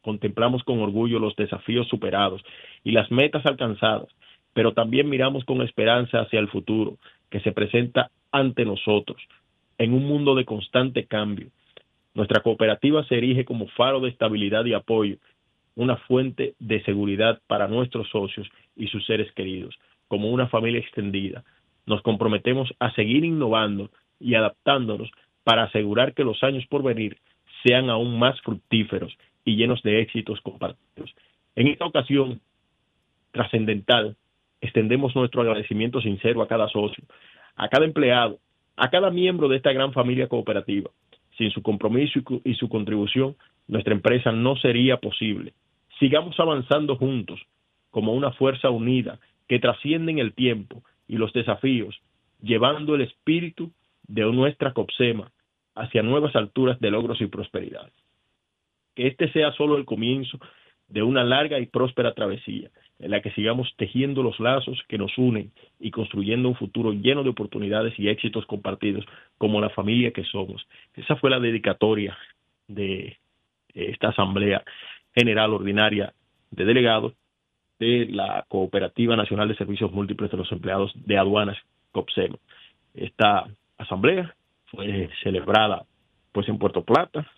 contemplamos 0.02 0.64
con 0.64 0.80
orgullo 0.80 1.20
los 1.20 1.36
desafíos 1.36 1.88
superados 1.88 2.44
y 2.84 2.92
las 2.92 3.12
metas 3.12 3.46
alcanzadas, 3.46 4.08
pero 4.54 4.74
también 4.74 5.10
miramos 5.10 5.44
con 5.44 5.62
esperanza 5.62 6.22
hacia 6.22 6.40
el 6.40 6.48
futuro 6.48 6.98
que 7.30 7.42
se 7.42 7.52
presenta 7.52 8.12
ante 8.32 8.66
nosotros 8.66 9.22
en 9.78 9.94
un 9.94 10.06
mundo 10.06 10.36
de 10.36 10.46
constante 10.46 11.06
cambio. 11.06 11.50
Nuestra 12.14 12.42
cooperativa 12.42 13.04
se 13.06 13.18
erige 13.18 13.44
como 13.44 13.68
faro 13.68 14.00
de 14.00 14.10
estabilidad 14.10 14.64
y 14.66 14.74
apoyo, 14.74 15.18
una 15.76 15.98
fuente 15.98 16.56
de 16.60 16.82
seguridad 16.84 17.42
para 17.48 17.68
nuestros 17.68 18.10
socios 18.10 18.48
y 18.76 18.88
sus 18.88 19.06
seres 19.06 19.32
queridos, 19.34 19.76
como 20.08 20.30
una 20.30 20.48
familia 20.48 20.80
extendida. 20.80 21.44
Nos 21.86 22.02
comprometemos 22.02 22.74
a 22.80 22.92
seguir 22.92 23.26
innovando 23.26 23.90
y 24.20 24.36
adaptándonos 24.36 25.12
para 25.46 25.64
asegurar 25.64 26.14
que 26.14 26.26
los 26.26 26.44
años 26.44 26.66
por 26.66 26.84
venir 26.84 27.18
sean 27.64 27.90
aún 27.90 28.20
más 28.20 28.42
fructíferos 28.42 29.16
y 29.46 29.56
llenos 29.56 29.82
de 29.84 30.02
éxitos 30.02 30.42
compartidos. 30.42 31.16
En 31.56 31.68
esta 31.68 31.86
ocasión 31.86 32.42
trascendental, 33.32 34.18
extendemos 34.60 35.16
nuestro 35.16 35.42
agradecimiento 35.42 36.02
sincero 36.02 36.42
a 36.42 36.48
cada 36.48 36.68
socio, 36.68 37.04
a 37.56 37.70
cada 37.70 37.86
empleado, 37.86 38.40
a 38.76 38.90
cada 38.90 39.12
miembro 39.12 39.48
de 39.48 39.58
esta 39.58 39.72
gran 39.72 39.94
familia 39.94 40.28
cooperativa. 40.28 40.90
Sin 41.38 41.52
su 41.52 41.62
compromiso 41.62 42.20
y 42.44 42.56
su 42.56 42.68
contribución, 42.68 43.36
nuestra 43.68 43.94
empresa 43.94 44.32
no 44.32 44.56
sería 44.56 44.98
posible. 44.98 45.54
Sigamos 46.00 46.40
avanzando 46.40 46.96
juntos 46.96 47.40
como 47.92 48.14
una 48.14 48.32
fuerza 48.32 48.72
unida 48.72 49.20
que 49.48 49.60
trasciende 49.60 50.12
en 50.12 50.20
el 50.20 50.34
tiempo 50.34 50.82
y 51.08 51.18
los 51.18 51.32
desafíos, 51.34 52.00
llevando 52.42 52.96
el 52.96 53.02
espíritu 53.02 53.72
de 54.08 54.24
nuestra 54.24 54.74
COPSEMA 54.74 55.32
hacia 55.76 56.04
nuevas 56.04 56.36
alturas 56.36 56.80
de 56.80 56.92
logros 56.92 57.22
y 57.22 57.28
prosperidad. 57.28 57.92
Que 58.96 59.08
este 59.08 59.32
sea 59.32 59.52
solo 59.54 59.78
el 59.78 59.86
comienzo 59.86 60.40
de 60.88 61.04
una 61.04 61.24
larga 61.24 61.60
y 61.60 61.66
próspera 61.66 62.14
travesía 62.14 62.70
en 63.00 63.12
la 63.12 63.22
que 63.22 63.32
sigamos 63.32 63.74
tejiendo 63.78 64.24
los 64.24 64.40
lazos 64.40 64.82
que 64.88 64.98
nos 64.98 65.18
unen 65.18 65.52
y 65.80 65.92
construyendo 65.92 66.48
un 66.48 66.56
futuro 66.56 66.94
lleno 66.94 67.24
de 67.24 67.30
oportunidades 67.30 67.94
y 68.00 68.08
éxitos 68.08 68.46
compartidos 68.46 69.06
como 69.38 69.60
la 69.60 69.70
familia 69.70 70.12
que 70.12 70.24
somos. 70.24 70.66
Esa 70.96 71.16
fue 71.18 71.30
la 71.30 71.40
dedicatoria 71.40 72.18
de 72.68 73.18
esta 73.74 74.10
Asamblea 74.10 74.64
General 75.14 75.54
Ordinaria 75.54 76.14
de 76.52 76.66
Delegados 76.66 77.14
de 77.80 78.08
la 78.10 78.46
Cooperativa 78.48 79.16
Nacional 79.18 79.50
de 79.50 79.58
Servicios 79.58 79.92
Múltiples 79.92 80.32
de 80.32 80.38
los 80.38 80.52
Empleados 80.52 80.92
de 80.96 81.18
Aduanas, 81.18 81.58
COPSEM. 81.92 82.36
Esta 82.94 83.46
asamblea 83.78 84.34
fue 84.68 85.10
celebrada 85.24 85.86
pues 86.32 86.48
en 86.50 86.58
Puerto 86.58 86.84
Plata 86.84 87.30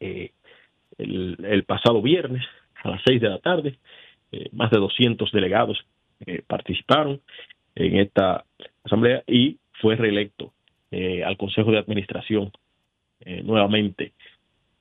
eh, 0.00 0.32
el, 0.98 1.64
pasado 1.64 2.00
viernes 2.00 2.44
a 2.82 2.90
las 2.90 3.02
seis 3.04 3.20
de 3.20 3.28
la 3.28 3.38
tarde. 3.38 3.78
Eh, 4.32 4.48
más 4.52 4.70
de 4.70 4.78
200 4.78 5.30
delegados 5.32 5.78
eh, 6.26 6.42
participaron 6.46 7.20
en 7.74 7.98
esta 7.98 8.44
asamblea 8.84 9.22
y 9.26 9.58
fue 9.80 9.96
reelecto 9.96 10.52
al 11.26 11.36
Consejo 11.36 11.72
de 11.72 11.78
Administración 11.78 12.50
nuevamente 13.42 14.12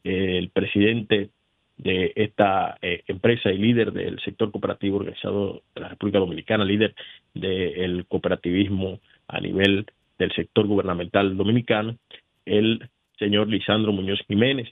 el 0.06 0.50
presidente 0.50 1.30
de 1.78 2.14
esta 2.16 2.78
eh, 2.82 3.04
empresa 3.08 3.52
y 3.52 3.58
líder 3.58 3.92
del 3.92 4.20
sector 4.22 4.52
cooperativo 4.52 4.98
organizado 4.98 5.62
de 5.74 5.82
la 5.82 5.90
República 5.90 6.20
Dominicana, 6.20 6.64
líder 6.64 6.96
del 7.34 8.06
cooperativismo 8.08 9.00
a 9.28 9.40
nivel 9.40 9.86
del 10.18 10.32
sector 10.34 10.68
gubernamental 10.68 11.36
dominicano, 11.36 11.98
el 12.46 12.90
señor 13.18 13.48
Lisandro 13.48 13.92
Muñoz 13.92 14.20
Jiménez, 14.28 14.70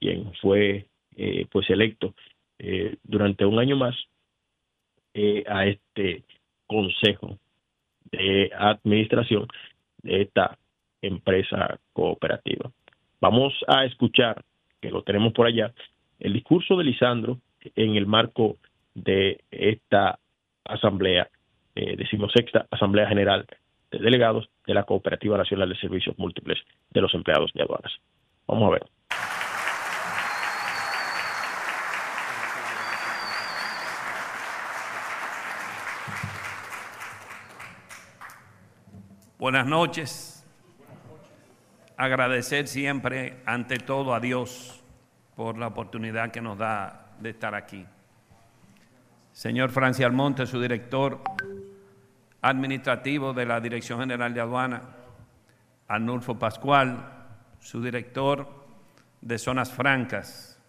quien 0.00 0.32
fue 0.40 0.86
eh, 1.16 1.46
pues 1.50 1.68
electo 1.70 2.14
eh, 2.58 2.96
durante 3.04 3.44
un 3.44 3.58
año 3.58 3.76
más 3.76 3.94
a 5.46 5.66
este 5.66 6.22
consejo 6.66 7.38
de 8.10 8.50
administración 8.56 9.46
de 10.02 10.22
esta 10.22 10.58
empresa 11.02 11.78
cooperativa. 11.92 12.70
Vamos 13.20 13.52
a 13.68 13.84
escuchar, 13.84 14.42
que 14.80 14.90
lo 14.90 15.02
tenemos 15.02 15.32
por 15.32 15.46
allá, 15.46 15.72
el 16.18 16.32
discurso 16.32 16.76
de 16.76 16.84
Lisandro 16.84 17.38
en 17.76 17.96
el 17.96 18.06
marco 18.06 18.56
de 18.94 19.40
esta 19.50 20.18
asamblea, 20.64 21.28
eh, 21.74 21.96
decimosexta 21.96 22.66
Asamblea 22.70 23.08
General 23.08 23.46
de 23.92 23.98
Delegados 23.98 24.48
de 24.66 24.74
la 24.74 24.84
Cooperativa 24.84 25.36
Nacional 25.36 25.68
de 25.68 25.76
Servicios 25.76 26.18
Múltiples 26.18 26.58
de 26.90 27.00
los 27.00 27.14
Empleados 27.14 27.52
de 27.54 27.62
Aduanas. 27.62 27.92
Vamos 28.46 28.68
a 28.68 28.72
ver. 28.72 28.86
Buenas 39.38 39.66
noches. 39.66 40.46
Agradecer 41.96 42.68
siempre 42.68 43.42
ante 43.44 43.76
todo 43.78 44.14
a 44.14 44.20
Dios 44.20 44.82
por 45.36 45.58
la 45.58 45.66
oportunidad 45.66 46.30
que 46.30 46.40
nos 46.40 46.58
da 46.58 47.12
de 47.18 47.30
estar 47.30 47.54
aquí. 47.54 47.84
Señor 49.32 49.70
Francia 49.70 50.06
Almonte, 50.06 50.46
su 50.46 50.60
director 50.60 51.22
administrativo 52.42 53.32
de 53.32 53.46
la 53.46 53.60
Dirección 53.60 54.00
General 54.00 54.34
de 54.34 54.40
Aduana, 54.40 54.82
Arnulfo 55.88 56.38
Pascual, 56.38 57.08
su 57.60 57.80
director 57.82 58.48
de 59.20 59.38
Zonas 59.38 59.72
Francas, 59.72 60.60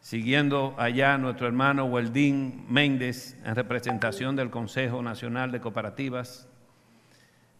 siguiendo 0.00 0.74
allá 0.78 1.18
nuestro 1.18 1.46
hermano 1.46 1.84
Weldín 1.84 2.64
Méndez 2.68 3.36
en 3.44 3.54
representación 3.54 4.34
del 4.34 4.50
Consejo 4.50 5.02
Nacional 5.02 5.52
de 5.52 5.60
Cooperativas, 5.60 6.48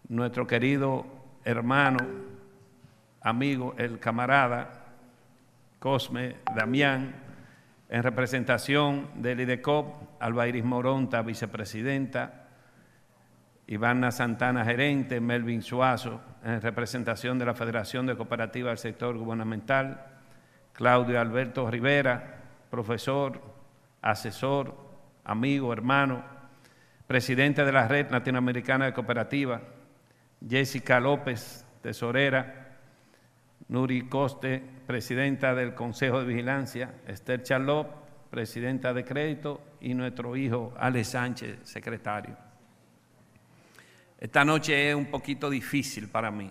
nuestro 0.08 0.46
querido 0.46 1.06
hermano, 1.44 1.98
amigo, 3.20 3.74
el 3.76 3.98
camarada 3.98 4.86
Cosme 5.78 6.36
Damián, 6.56 7.14
en 7.90 8.02
representación 8.02 9.08
del 9.16 9.40
IDECOP, 9.40 10.22
Alba 10.22 10.48
Iris 10.48 10.64
Moronta, 10.64 11.22
vicepresidenta, 11.22 12.39
Ivana 13.70 14.10
Santana, 14.10 14.64
gerente, 14.64 15.20
Melvin 15.20 15.62
Suazo, 15.62 16.20
en 16.42 16.60
representación 16.60 17.38
de 17.38 17.44
la 17.44 17.54
Federación 17.54 18.04
de 18.04 18.16
Cooperativas 18.16 18.70
del 18.70 18.78
Sector 18.78 19.16
Gubernamental, 19.16 20.06
Claudio 20.72 21.20
Alberto 21.20 21.70
Rivera, 21.70 22.40
profesor, 22.68 23.40
asesor, 24.02 24.74
amigo, 25.22 25.72
hermano, 25.72 26.20
presidente 27.06 27.64
de 27.64 27.70
la 27.70 27.86
Red 27.86 28.10
Latinoamericana 28.10 28.86
de 28.86 28.92
Cooperativas, 28.92 29.62
Jessica 30.48 30.98
López, 30.98 31.64
tesorera, 31.80 32.76
Nuri 33.68 34.08
Coste, 34.08 34.60
presidenta 34.84 35.54
del 35.54 35.74
Consejo 35.74 36.18
de 36.18 36.26
Vigilancia, 36.26 36.94
Esther 37.06 37.44
Charlot, 37.44 37.86
presidenta 38.30 38.92
de 38.92 39.04
crédito, 39.04 39.60
y 39.80 39.94
nuestro 39.94 40.34
hijo 40.34 40.74
Ale 40.76 41.04
Sánchez, 41.04 41.60
secretario. 41.62 42.49
Esta 44.20 44.44
noche 44.44 44.90
es 44.90 44.94
un 44.94 45.06
poquito 45.06 45.48
difícil 45.48 46.06
para 46.06 46.30
mí, 46.30 46.50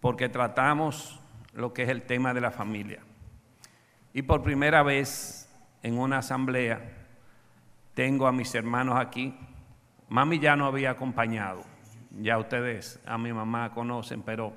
porque 0.00 0.28
tratamos 0.28 1.18
lo 1.54 1.72
que 1.72 1.84
es 1.84 1.88
el 1.88 2.02
tema 2.02 2.34
de 2.34 2.42
la 2.42 2.50
familia. 2.50 3.00
Y 4.12 4.20
por 4.20 4.42
primera 4.42 4.82
vez 4.82 5.50
en 5.82 5.98
una 5.98 6.18
asamblea 6.18 7.06
tengo 7.94 8.26
a 8.26 8.32
mis 8.32 8.54
hermanos 8.54 8.98
aquí. 8.98 9.34
Mami 10.10 10.38
ya 10.38 10.56
no 10.56 10.66
había 10.66 10.90
acompañado, 10.90 11.64
ya 12.20 12.36
ustedes 12.36 13.00
a 13.06 13.16
mi 13.16 13.32
mamá 13.32 13.72
conocen, 13.72 14.20
pero 14.20 14.52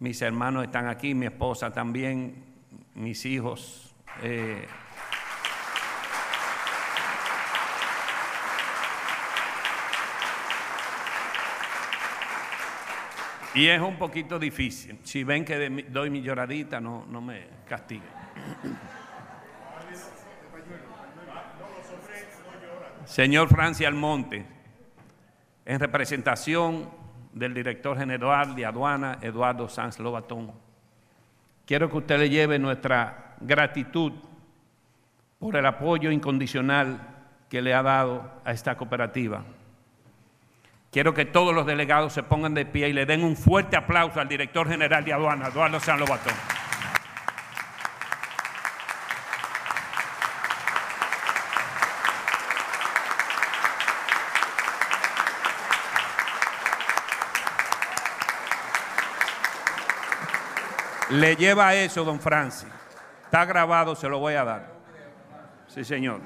mis 0.00 0.20
hermanos 0.22 0.64
están 0.64 0.88
aquí, 0.88 1.14
mi 1.14 1.26
esposa 1.26 1.72
también, 1.72 2.42
mis 2.94 3.24
hijos. 3.26 3.94
Eh, 4.22 4.66
y 13.54 13.66
es 13.66 13.80
un 13.80 13.96
poquito 13.96 14.38
difícil. 14.38 14.98
Si 15.04 15.24
ven 15.24 15.44
que 15.44 15.84
doy 15.88 16.10
mi 16.10 16.20
lloradita, 16.22 16.80
no, 16.80 17.06
no 17.06 17.20
me 17.20 17.46
castiguen. 17.68 18.08
Señor 23.04 23.48
Francia 23.48 23.86
Almonte, 23.86 24.44
en 25.64 25.78
representación 25.78 26.88
del 27.32 27.52
director 27.54 27.98
general 27.98 28.54
de 28.54 28.66
aduana, 28.66 29.18
Eduardo 29.20 29.68
Sanz 29.68 29.98
Lobatón. 29.98 30.52
Quiero 31.66 31.90
que 31.90 31.98
usted 31.98 32.18
le 32.18 32.30
lleve 32.30 32.58
nuestra 32.58 33.36
gratitud 33.40 34.12
por 35.38 35.56
el 35.56 35.66
apoyo 35.66 36.10
incondicional 36.10 36.98
que 37.48 37.60
le 37.60 37.74
ha 37.74 37.82
dado 37.82 38.40
a 38.44 38.52
esta 38.52 38.76
cooperativa. 38.76 39.44
Quiero 40.94 41.12
que 41.12 41.24
todos 41.24 41.52
los 41.52 41.66
delegados 41.66 42.12
se 42.12 42.22
pongan 42.22 42.54
de 42.54 42.64
pie 42.64 42.88
y 42.88 42.92
le 42.92 43.04
den 43.04 43.24
un 43.24 43.36
fuerte 43.36 43.76
aplauso 43.76 44.20
al 44.20 44.28
director 44.28 44.68
general 44.68 45.04
de 45.04 45.12
aduana, 45.12 45.48
Eduardo 45.48 45.80
Sanz 45.80 45.98
Lobatón. 45.98 46.32
Le 61.10 61.34
lleva 61.34 61.74
eso, 61.74 62.04
don 62.04 62.20
Francis. 62.20 62.68
Está 63.24 63.44
grabado, 63.44 63.96
se 63.96 64.08
lo 64.08 64.20
voy 64.20 64.34
a 64.34 64.44
dar. 64.44 64.72
Sí, 65.66 65.84
señor. 65.84 66.20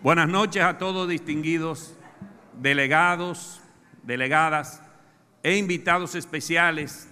Buenas 0.00 0.28
noches 0.30 0.62
a 0.62 0.78
todos 0.78 1.06
distinguidos 1.06 1.98
delegados, 2.64 3.60
delegadas 4.04 4.82
e 5.42 5.58
invitados 5.58 6.14
especiales 6.14 7.10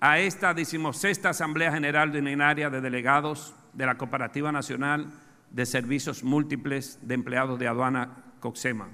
a 0.00 0.20
esta 0.20 0.54
decimosexta 0.54 1.30
Asamblea 1.30 1.72
General 1.72 2.10
Ordinaria 2.10 2.70
de 2.70 2.80
Delegados 2.80 3.56
de 3.72 3.86
la 3.86 3.98
Cooperativa 3.98 4.52
Nacional 4.52 5.10
de 5.50 5.66
Servicios 5.66 6.22
Múltiples 6.22 7.00
de 7.02 7.14
Empleados 7.14 7.58
de 7.58 7.66
Aduana 7.66 8.22
Coxema. 8.38 8.86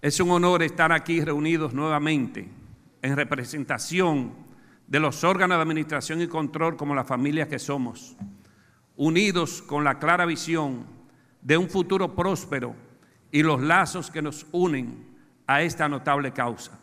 Es 0.00 0.18
un 0.18 0.32
honor 0.32 0.64
estar 0.64 0.90
aquí 0.90 1.20
reunidos 1.20 1.72
nuevamente 1.72 2.48
en 3.00 3.14
representación 3.14 4.32
de 4.88 4.98
los 4.98 5.22
órganos 5.22 5.58
de 5.58 5.62
administración 5.62 6.20
y 6.20 6.26
control 6.26 6.76
como 6.76 6.96
la 6.96 7.04
familia 7.04 7.46
que 7.46 7.60
somos, 7.60 8.16
unidos 8.96 9.62
con 9.62 9.84
la 9.84 10.00
clara 10.00 10.26
visión 10.26 10.84
de 11.42 11.56
un 11.56 11.70
futuro 11.70 12.16
próspero 12.16 12.74
y 13.32 13.42
los 13.42 13.60
lazos 13.60 14.10
que 14.10 14.22
nos 14.22 14.46
unen 14.52 15.16
a 15.46 15.62
esta 15.62 15.88
notable 15.88 16.32
causa. 16.32 16.78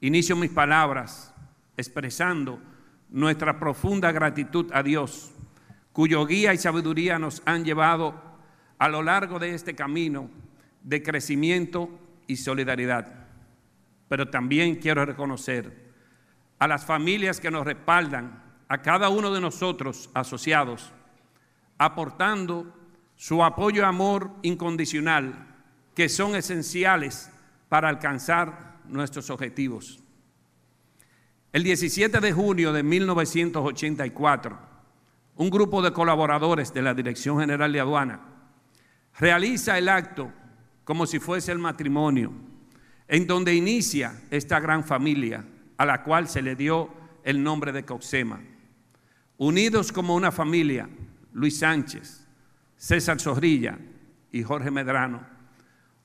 Inicio 0.00 0.36
mis 0.36 0.50
palabras 0.50 1.32
expresando 1.76 2.60
nuestra 3.08 3.58
profunda 3.58 4.12
gratitud 4.12 4.70
a 4.74 4.82
Dios, 4.82 5.32
cuyo 5.92 6.26
guía 6.26 6.52
y 6.52 6.58
sabiduría 6.58 7.18
nos 7.18 7.40
han 7.46 7.64
llevado 7.64 8.20
a 8.78 8.88
lo 8.88 9.02
largo 9.02 9.38
de 9.38 9.54
este 9.54 9.74
camino 9.74 10.28
de 10.82 11.02
crecimiento 11.02 11.88
y 12.26 12.36
solidaridad. 12.36 13.26
Pero 14.08 14.28
también 14.28 14.76
quiero 14.76 15.04
reconocer 15.04 15.88
a 16.58 16.66
las 16.66 16.84
familias 16.84 17.40
que 17.40 17.50
nos 17.50 17.64
respaldan, 17.64 18.42
a 18.68 18.82
cada 18.82 19.08
uno 19.08 19.32
de 19.32 19.40
nosotros 19.40 20.10
asociados, 20.14 20.92
aportando 21.78 22.77
su 23.18 23.42
apoyo 23.42 23.82
y 23.82 23.84
amor 23.84 24.30
incondicional, 24.42 25.46
que 25.94 26.08
son 26.08 26.36
esenciales 26.36 27.30
para 27.68 27.88
alcanzar 27.88 28.78
nuestros 28.86 29.28
objetivos. 29.28 29.98
El 31.52 31.64
17 31.64 32.20
de 32.20 32.32
junio 32.32 32.72
de 32.72 32.84
1984, 32.84 34.58
un 35.34 35.50
grupo 35.50 35.82
de 35.82 35.92
colaboradores 35.92 36.72
de 36.72 36.80
la 36.80 36.94
Dirección 36.94 37.40
General 37.40 37.72
de 37.72 37.80
Aduana 37.80 38.20
realiza 39.18 39.76
el 39.76 39.88
acto 39.88 40.32
como 40.84 41.04
si 41.04 41.18
fuese 41.18 41.50
el 41.50 41.58
matrimonio, 41.58 42.32
en 43.08 43.26
donde 43.26 43.52
inicia 43.52 44.22
esta 44.30 44.60
gran 44.60 44.84
familia 44.84 45.44
a 45.76 45.84
la 45.84 46.04
cual 46.04 46.28
se 46.28 46.40
le 46.40 46.54
dio 46.54 46.94
el 47.24 47.42
nombre 47.42 47.72
de 47.72 47.84
Coxema. 47.84 48.40
Unidos 49.38 49.90
como 49.90 50.14
una 50.14 50.30
familia, 50.30 50.88
Luis 51.32 51.58
Sánchez, 51.58 52.17
César 52.78 53.20
Zorrilla 53.20 53.76
y 54.30 54.44
Jorge 54.44 54.70
Medrano, 54.70 55.20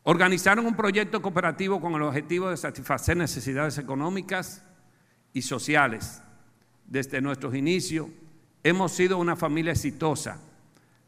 organizaron 0.01 0.65
un 0.65 0.75
proyecto 0.75 1.21
cooperativo 1.21 1.79
con 1.79 1.93
el 1.93 2.01
objetivo 2.01 2.49
de 2.49 2.57
satisfacer 2.57 3.15
necesidades 3.15 3.77
económicas 3.77 4.65
y 5.33 5.43
sociales. 5.43 6.21
Desde 6.85 7.21
nuestros 7.21 7.55
inicios 7.55 8.07
hemos 8.63 8.91
sido 8.91 9.19
una 9.19 9.35
familia 9.35 9.71
exitosa. 9.71 10.39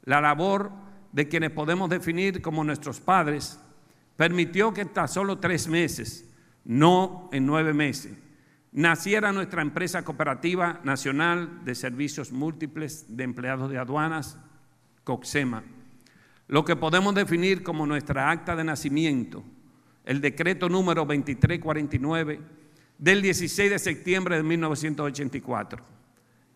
La 0.03 0.21
labor 0.21 0.71
de 1.11 1.27
quienes 1.27 1.49
podemos 1.49 1.89
definir 1.89 2.43
como 2.43 2.63
nuestros 2.63 3.01
padres 3.01 3.59
permitió 4.15 4.71
que 4.71 4.81
hasta 4.81 5.07
solo 5.07 5.39
tres 5.39 5.67
meses, 5.67 6.31
no 6.63 7.27
en 7.33 7.45
nueve 7.45 7.73
meses, 7.73 8.13
naciera 8.71 9.31
nuestra 9.31 9.63
empresa 9.63 10.03
cooperativa 10.03 10.79
nacional 10.83 11.65
de 11.65 11.73
servicios 11.73 12.31
múltiples 12.31 13.05
de 13.09 13.23
empleados 13.23 13.71
de 13.71 13.79
aduanas, 13.79 14.37
COXEMA, 15.05 15.63
lo 16.47 16.65
que 16.65 16.75
podemos 16.75 17.15
definir 17.15 17.63
como 17.63 17.85
nuestra 17.85 18.29
acta 18.29 18.55
de 18.55 18.65
nacimiento, 18.65 19.43
el 20.03 20.19
decreto 20.19 20.67
número 20.67 21.05
2349 21.05 22.41
del 22.97 23.21
16 23.21 23.71
de 23.71 23.79
septiembre 23.79 24.35
de 24.35 24.43
1984. 24.43 25.83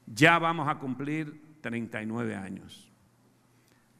Ya 0.07 0.37
vamos 0.37 0.67
a 0.67 0.75
cumplir 0.75 1.41
39 1.61 2.35
años. 2.35 2.91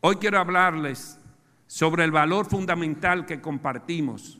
Hoy 0.01 0.15
quiero 0.17 0.39
hablarles 0.39 1.19
sobre 1.67 2.03
el 2.03 2.12
valor 2.12 2.45
fundamental 2.47 3.25
que 3.25 3.41
compartimos 3.41 4.39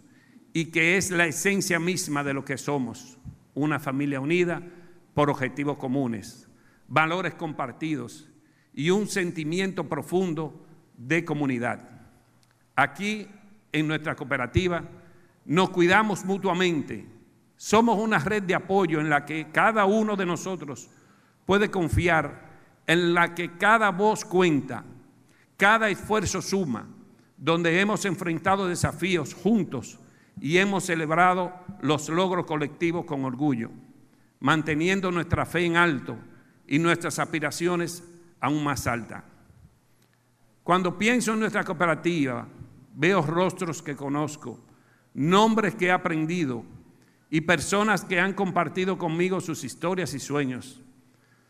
y 0.54 0.65
que 0.65 0.98
es 0.98 1.12
la 1.12 1.28
esencia 1.28 1.80
misma 1.80 2.24
de 2.24 2.34
lo 2.34 2.43
que 2.43 2.58
somos 2.58 3.17
una 3.54 3.80
familia 3.80 4.19
unida 4.19 4.63
por 5.13 5.30
objetivos 5.30 5.78
comunes, 5.78 6.48
valores 6.88 7.36
compartidos 7.36 8.30
y 8.73 8.89
un 8.89 9.08
sentimiento 9.08 9.88
profundo 9.88 10.65
de 10.97 11.25
comunidad. 11.25 11.89
Aquí, 12.75 13.27
en 13.71 13.88
nuestra 13.88 14.15
cooperativa, 14.15 14.84
nos 15.45 15.69
cuidamos 15.69 16.25
mutuamente. 16.25 17.05
Somos 17.55 17.97
una 17.97 18.19
red 18.19 18.43
de 18.43 18.55
apoyo 18.55 18.99
en 18.99 19.10
la 19.10 19.25
que 19.25 19.51
cada 19.51 19.86
uno 19.86 20.15
de 20.15 20.25
nosotros 20.25 20.89
puede 21.45 21.69
confiar, 21.69 22.47
en 22.88 23.13
la 23.13 23.36
que 23.36 23.58
cada 23.58 23.91
voz 23.91 24.23
cuenta, 24.23 24.86
cada 25.58 25.89
esfuerzo 25.89 26.41
suma, 26.41 26.88
donde 27.38 27.79
hemos 27.79 28.05
enfrentado 28.05 28.67
desafíos 28.67 29.34
juntos 29.34 29.99
y 30.39 30.58
hemos 30.58 30.86
celebrado 30.86 31.53
los 31.82 32.10
logros 32.10 32.45
colectivos 32.45 33.05
con 33.05 33.25
orgullo, 33.25 33.71
manteniendo 34.39 35.12
nuestra 35.12 35.45
fe 35.45 35.65
en 35.65 35.77
alto 35.77 36.17
y 36.67 36.79
nuestras 36.79 37.19
aspiraciones 37.19 38.03
aún 38.39 38.63
más 38.63 38.88
altas. 38.88 39.23
Cuando 40.63 40.97
pienso 40.97 41.34
en 41.34 41.39
nuestra 41.39 41.63
cooperativa, 41.63 42.47
veo 42.95 43.21
rostros 43.21 43.82
que 43.82 43.95
conozco, 43.95 44.60
nombres 45.13 45.75
que 45.75 45.88
he 45.88 45.91
aprendido 45.91 46.63
y 47.30 47.41
personas 47.41 48.04
que 48.04 48.19
han 48.19 48.34
compartido 48.34 48.97
conmigo 48.97 49.41
sus 49.41 49.63
historias 49.63 50.13
y 50.13 50.19
sueños. 50.19 50.82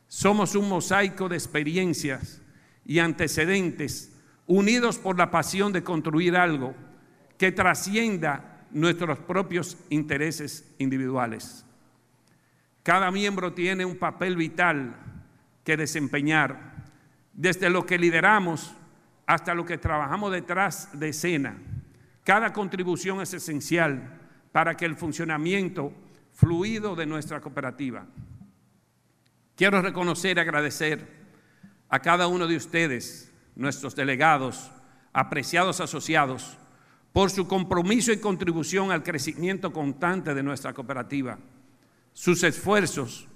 Somos 0.08 0.56
un 0.56 0.70
mosaico 0.70 1.30
de 1.30 1.36
experiencias 1.36 2.42
y 2.86 3.00
antecedentes 3.00 4.16
unidos 4.48 4.98
por 4.98 5.18
la 5.18 5.30
pasión 5.30 5.72
de 5.72 5.84
construir 5.84 6.36
algo 6.36 6.74
que 7.38 7.52
trascienda 7.52 8.66
nuestros 8.72 9.20
propios 9.20 9.78
intereses 9.90 10.66
individuales. 10.78 11.66
Cada 12.84 13.12
miembro 13.12 13.54
tiene 13.54 13.86
un 13.86 13.98
papel 13.98 14.36
vital 14.36 14.96
que 15.64 15.78
desempeñar, 15.78 16.79
desde 17.40 17.70
lo 17.70 17.86
que 17.86 17.98
lideramos 17.98 18.74
hasta 19.26 19.56
lo 19.56 19.66
que 19.66 19.78
trabajamos 19.78 20.34
detrás 20.34 20.90
de 21.00 21.08
escena. 21.08 21.56
Cada 22.26 22.52
contribución 22.52 23.22
es 23.22 23.34
esencial 23.34 24.20
para 24.52 24.76
que 24.76 24.84
el 24.84 24.98
funcionamiento 24.98 25.94
fluido 26.34 26.98
de 26.98 27.06
nuestra 27.06 27.40
cooperativa. 27.40 28.06
Quiero 29.56 29.82
reconocer 29.82 30.36
y 30.36 30.42
agradecer 30.42 31.08
a 31.88 32.00
cada 32.00 32.28
uno 32.28 32.46
de 32.46 32.58
ustedes, 32.58 33.32
nuestros 33.56 33.96
delegados, 33.96 34.70
apreciados 35.14 35.80
asociados, 35.80 36.58
por 37.14 37.32
su 37.32 37.48
compromiso 37.48 38.12
y 38.12 38.20
contribución 38.20 38.92
al 38.92 39.02
crecimiento 39.02 39.72
constante 39.72 40.34
de 40.34 40.44
nuestra 40.44 40.74
cooperativa. 40.74 41.40
Sus 42.12 42.44
esfuerzos 42.44 43.30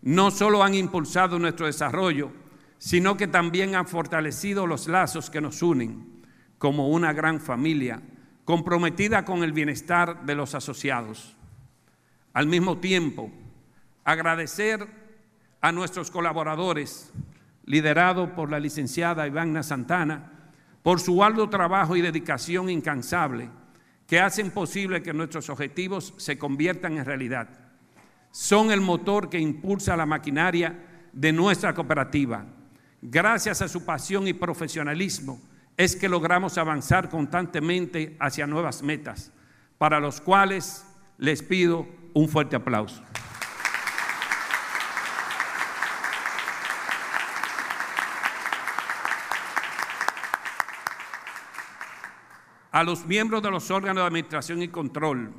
no 0.00 0.30
solo 0.30 0.64
han 0.64 0.74
impulsado 0.74 1.38
nuestro 1.38 1.66
desarrollo, 1.66 2.32
sino 2.80 3.18
que 3.18 3.26
también 3.26 3.74
han 3.74 3.86
fortalecido 3.86 4.66
los 4.66 4.88
lazos 4.88 5.28
que 5.28 5.42
nos 5.42 5.62
unen 5.62 6.24
como 6.56 6.88
una 6.88 7.12
gran 7.12 7.38
familia 7.38 8.00
comprometida 8.46 9.26
con 9.26 9.44
el 9.44 9.52
bienestar 9.52 10.24
de 10.24 10.34
los 10.34 10.54
asociados. 10.54 11.36
Al 12.32 12.46
mismo 12.46 12.78
tiempo, 12.78 13.30
agradecer 14.02 14.88
a 15.60 15.72
nuestros 15.72 16.10
colaboradores, 16.10 17.12
liderado 17.66 18.34
por 18.34 18.50
la 18.50 18.58
licenciada 18.58 19.26
Ivana 19.26 19.62
Santana, 19.62 20.32
por 20.82 21.00
su 21.00 21.22
arduo 21.22 21.50
trabajo 21.50 21.96
y 21.96 22.00
dedicación 22.00 22.70
incansable 22.70 23.50
que 24.06 24.20
hacen 24.20 24.52
posible 24.52 25.02
que 25.02 25.12
nuestros 25.12 25.50
objetivos 25.50 26.14
se 26.16 26.38
conviertan 26.38 26.96
en 26.96 27.04
realidad. 27.04 27.50
Son 28.30 28.70
el 28.70 28.80
motor 28.80 29.28
que 29.28 29.38
impulsa 29.38 29.98
la 29.98 30.06
maquinaria 30.06 31.08
de 31.12 31.30
nuestra 31.30 31.74
cooperativa. 31.74 32.46
Gracias 33.02 33.62
a 33.62 33.68
su 33.68 33.84
pasión 33.84 34.28
y 34.28 34.32
profesionalismo 34.32 35.40
es 35.76 35.96
que 35.96 36.08
logramos 36.08 36.58
avanzar 36.58 37.08
constantemente 37.08 38.16
hacia 38.20 38.46
nuevas 38.46 38.82
metas, 38.82 39.32
para 39.78 40.00
los 40.00 40.20
cuales 40.20 40.84
les 41.16 41.42
pido 41.42 41.86
un 42.12 42.28
fuerte 42.28 42.56
aplauso. 42.56 43.02
a 52.72 52.84
los 52.84 53.04
miembros 53.06 53.42
de 53.42 53.50
los 53.50 53.70
órganos 53.70 54.02
de 54.02 54.06
administración 54.06 54.62
y 54.62 54.68
control, 54.68 55.32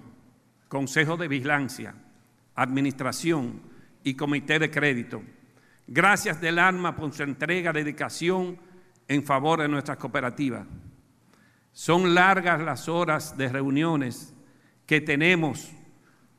Consejo 0.67 1.17
de 1.17 1.27
Vigilancia, 1.27 1.95
Administración 2.55 3.61
y 4.03 4.15
Comité 4.15 4.59
de 4.59 4.69
Crédito. 4.69 5.21
Gracias 5.93 6.39
del 6.39 6.57
alma 6.57 6.95
por 6.95 7.11
su 7.11 7.21
entrega, 7.23 7.73
dedicación 7.73 8.57
en 9.09 9.25
favor 9.25 9.59
de 9.59 9.67
nuestras 9.67 9.97
cooperativas. 9.97 10.65
Son 11.73 12.15
largas 12.15 12.61
las 12.61 12.87
horas 12.87 13.37
de 13.37 13.49
reuniones 13.49 14.33
que 14.85 15.01
tenemos 15.01 15.69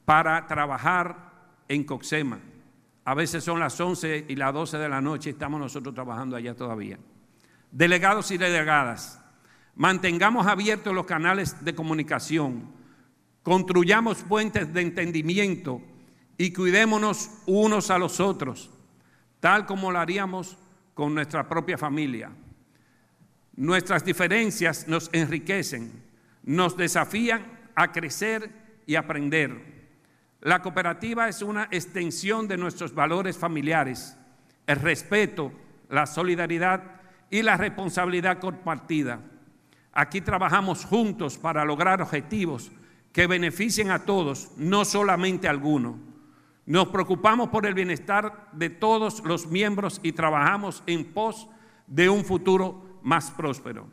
para 0.07 0.47
trabajar 0.47 1.33
en 1.69 1.85
Coxema. 1.85 2.39
A 3.05 3.13
veces 3.13 3.45
son 3.45 3.61
las 3.61 3.79
11 3.79 4.25
y 4.27 4.37
las 4.37 4.55
12 4.55 4.79
de 4.79 4.89
la 4.89 5.03
noche 5.03 5.29
y 5.29 5.33
estamos 5.35 5.61
nosotros 5.61 5.95
trabajando 5.95 6.35
allá 6.35 6.55
todavía. 6.55 6.99
Delegados 7.71 8.31
y 8.31 8.39
delegadas, 8.39 9.23
Mantengamos 9.75 10.47
abiertos 10.47 10.95
los 10.95 11.07
canales 11.07 11.65
de 11.65 11.75
comunicación, 11.75 12.71
construyamos 13.43 14.23
puentes 14.23 14.73
de 14.73 14.83
entendimiento 14.83 15.81
y 16.37 16.53
cuidémonos 16.53 17.31
unos 17.47 17.91
a 17.91 17.99
los 17.99 18.21
otros, 18.21 18.71
tal 19.43 19.67
como 19.67 19.91
lo 19.91 19.99
haríamos 19.99 20.57
con 20.95 21.17
nuestra 21.17 21.49
propia 21.49 21.77
familia. 21.77 22.31
Nuestras 23.57 24.05
diferencias 24.05 24.87
nos 24.87 25.11
enriquecen, 25.13 26.05
nos 26.45 26.77
desafían 26.77 27.43
a 27.75 27.91
crecer 27.91 28.53
y 28.87 28.95
aprender. 28.95 29.89
La 30.43 30.63
cooperativa 30.63 31.29
es 31.29 31.43
una 31.43 31.67
extensión 31.73 32.47
de 32.47 32.57
nuestros 32.57 32.95
valores 32.95 33.37
familiares, 33.37 34.17
el 34.69 34.77
respeto, 34.77 35.53
la 35.89 36.07
solidaridad 36.07 37.01
y 37.29 37.43
la 37.43 37.57
responsabilidad 37.57 38.39
compartida. 38.39 39.19
Aquí 39.93 40.21
trabajamos 40.21 40.85
juntos 40.85 41.37
para 41.37 41.65
lograr 41.65 42.01
objetivos 42.01 42.71
que 43.13 43.27
beneficien 43.27 43.91
a 43.91 44.05
todos, 44.05 44.53
no 44.57 44.85
solamente 44.85 45.49
a 45.49 45.51
algunos. 45.51 46.12
Nos 46.65 46.89
preocupamos 46.89 47.49
por 47.49 47.67
el 47.67 47.75
bienestar 47.75 48.49
de 48.53 48.71
todos 48.71 49.25
los 49.25 49.47
miembros 49.47 50.01
y 50.03 50.13
trabajamos 50.13 50.83
en 50.87 51.13
pos 51.13 51.49
de 51.87 52.09
un 52.09 52.25
futuro 52.25 53.01
más 53.03 53.31
próspero. 53.33 53.89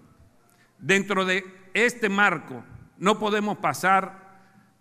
Dentro 0.77 1.25
de 1.25 1.43
este 1.73 2.09
marco 2.09 2.63
no 2.97 3.17
podemos 3.17 3.57
pasar 3.57 4.29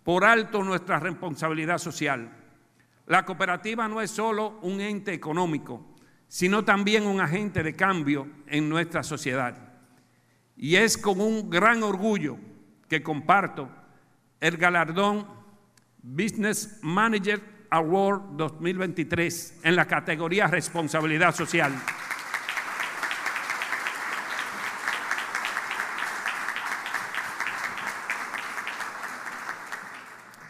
por 0.03 0.23
alto 0.23 0.63
nuestra 0.63 0.99
responsabilidad 0.99 1.79
social. 1.79 2.31
La 3.07 3.25
cooperativa 3.25 3.87
no 3.87 4.01
es 4.01 4.11
solo 4.11 4.59
un 4.61 4.81
ente 4.81 5.13
económico, 5.13 5.95
sino 6.27 6.63
también 6.63 7.07
un 7.07 7.19
agente 7.19 7.63
de 7.63 7.75
cambio 7.75 8.27
en 8.45 8.69
nuestra 8.69 9.01
sociedad. 9.01 9.57
Y 10.55 10.75
es 10.75 10.95
con 10.95 11.19
un 11.19 11.49
gran 11.49 11.81
orgullo 11.81 12.37
que 12.87 13.01
comparto 13.01 13.67
el 14.39 14.57
galardón 14.57 15.27
Business 16.03 16.79
Manager 16.81 17.58
Award 17.69 18.37
2023 18.37 19.59
en 19.63 19.75
la 19.75 19.85
categoría 19.85 20.47
Responsabilidad 20.47 21.35
Social. 21.35 21.73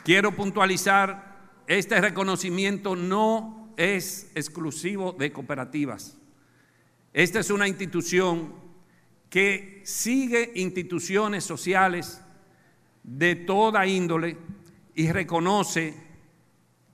Quiero 0.04 0.32
puntualizar, 0.32 1.38
este 1.68 2.02
reconocimiento 2.02 2.96
no 2.96 3.74
es 3.78 4.32
exclusivo 4.34 5.12
de 5.14 5.32
cooperativas. 5.32 6.18
Esta 7.14 7.40
es 7.40 7.52
una 7.52 7.68
institución 7.68 8.54
que 9.30 9.82
sigue 9.86 10.52
instituciones 10.56 11.44
sociales 11.44 12.22
de 13.04 13.36
toda 13.36 13.86
índole 13.86 14.38
y 14.96 15.12
reconoce 15.12 16.09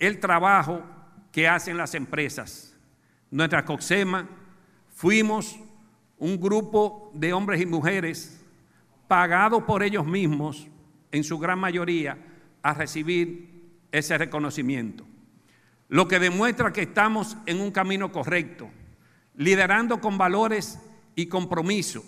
el 0.06 0.20
trabajo 0.20 0.82
que 1.32 1.48
hacen 1.48 1.78
las 1.78 1.96
empresas. 1.96 2.76
Nuestra 3.32 3.66
COXEMA 3.66 4.28
fuimos 4.90 5.60
un 6.18 6.40
grupo 6.40 7.12
de 7.14 7.34
hombres 7.34 7.62
y 7.62 7.66
mujeres 7.66 8.42
pagados 9.08 9.64
por 9.64 9.84
ellos 9.84 10.06
mismos, 10.06 10.68
en 11.12 11.24
su 11.24 11.38
gran 11.38 11.60
mayoría, 11.60 12.18
a 12.62 12.74
recibir 12.74 13.78
ese 13.92 14.18
reconocimiento. 14.18 15.06
Lo 15.88 16.08
que 16.08 16.20
demuestra 16.20 16.74
que 16.74 16.84
estamos 16.84 17.38
en 17.46 17.62
un 17.62 17.72
camino 17.72 18.12
correcto, 18.12 18.70
liderando 19.36 20.02
con 20.02 20.18
valores 20.18 20.80
y 21.16 21.28
compromiso. 21.28 22.04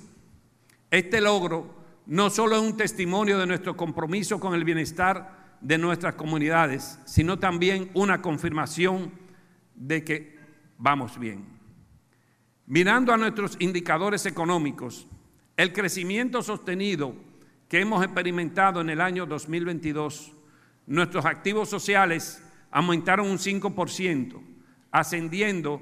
Este 0.89 1.21
logro 1.21 1.75
no 2.05 2.29
solo 2.29 2.55
es 2.55 2.61
un 2.61 2.77
testimonio 2.77 3.37
de 3.37 3.45
nuestro 3.45 3.75
compromiso 3.75 4.39
con 4.39 4.53
el 4.55 4.63
bienestar 4.63 5.46
de 5.61 5.77
nuestras 5.77 6.15
comunidades, 6.15 6.99
sino 7.05 7.39
también 7.39 7.89
una 7.93 8.21
confirmación 8.21 9.11
de 9.75 10.03
que 10.03 10.37
vamos 10.77 11.19
bien. 11.19 11.45
Mirando 12.65 13.13
a 13.13 13.17
nuestros 13.17 13.55
indicadores 13.59 14.25
económicos, 14.25 15.07
el 15.55 15.73
crecimiento 15.73 16.41
sostenido 16.41 17.15
que 17.67 17.79
hemos 17.79 18.03
experimentado 18.03 18.81
en 18.81 18.89
el 18.89 19.01
año 19.01 19.25
2022 19.25 20.33
nuestros 20.85 21.25
activos 21.25 21.69
sociales 21.69 22.41
aumentaron 22.71 23.27
un 23.27 23.37
5%, 23.37 24.41
ascendiendo 24.91 25.81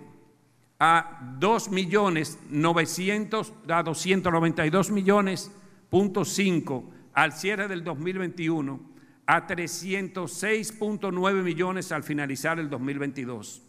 a 0.79 1.35
2 1.39 1.69
millones 1.69 2.39
900, 2.49 3.53
a 3.69 3.83
292 3.83 4.91
millones 4.91 5.51
punto 5.89 6.25
5 6.25 6.91
al 7.13 7.33
cierre 7.33 7.67
del 7.67 7.83
2021 7.83 8.94
a 9.27 9.47
306.9 9.47 11.43
millones 11.43 11.91
al 11.91 12.03
finalizar 12.03 12.59
el 12.59 12.69
2022. 12.69 13.61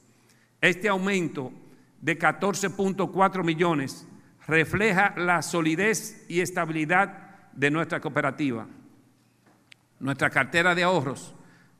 Este 0.60 0.88
aumento 0.88 1.52
de 2.00 2.18
14.4 2.18 3.44
millones 3.44 4.06
refleja 4.46 5.14
la 5.16 5.42
solidez 5.42 6.24
y 6.28 6.40
estabilidad 6.40 7.50
de 7.52 7.70
nuestra 7.70 8.00
cooperativa. 8.00 8.66
Nuestra 9.98 10.30
cartera 10.30 10.74
de 10.74 10.82
ahorros 10.82 11.34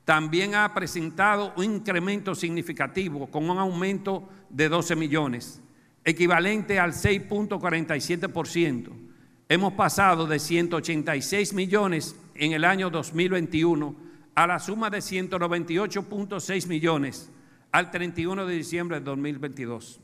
también 0.05 0.55
ha 0.55 0.73
presentado 0.73 1.53
un 1.57 1.65
incremento 1.65 2.35
significativo 2.35 3.27
con 3.27 3.51
un 3.51 3.59
aumento 3.59 4.29
de 4.49 4.69
12 4.69 4.97
millones, 4.97 5.61
equivalente 6.05 6.79
al 6.79 6.93
6.47%. 6.93 8.91
Hemos 9.49 9.73
pasado 9.75 10.27
de 10.27 10.39
186 10.39 11.53
millones 11.53 12.17
en 12.39 12.53
el 12.53 12.65
año 12.65 12.91
2021 12.91 13.97
a 14.35 14.47
la 14.47 14.59
suma 14.59 14.91
de 14.91 14.99
198.6 14.99 16.67
millones 16.69 17.31
al 17.73 17.91
31 17.91 18.47
de 18.47 18.55
diciembre 18.55 18.99
de 18.99 19.05
2022. 19.05 20.01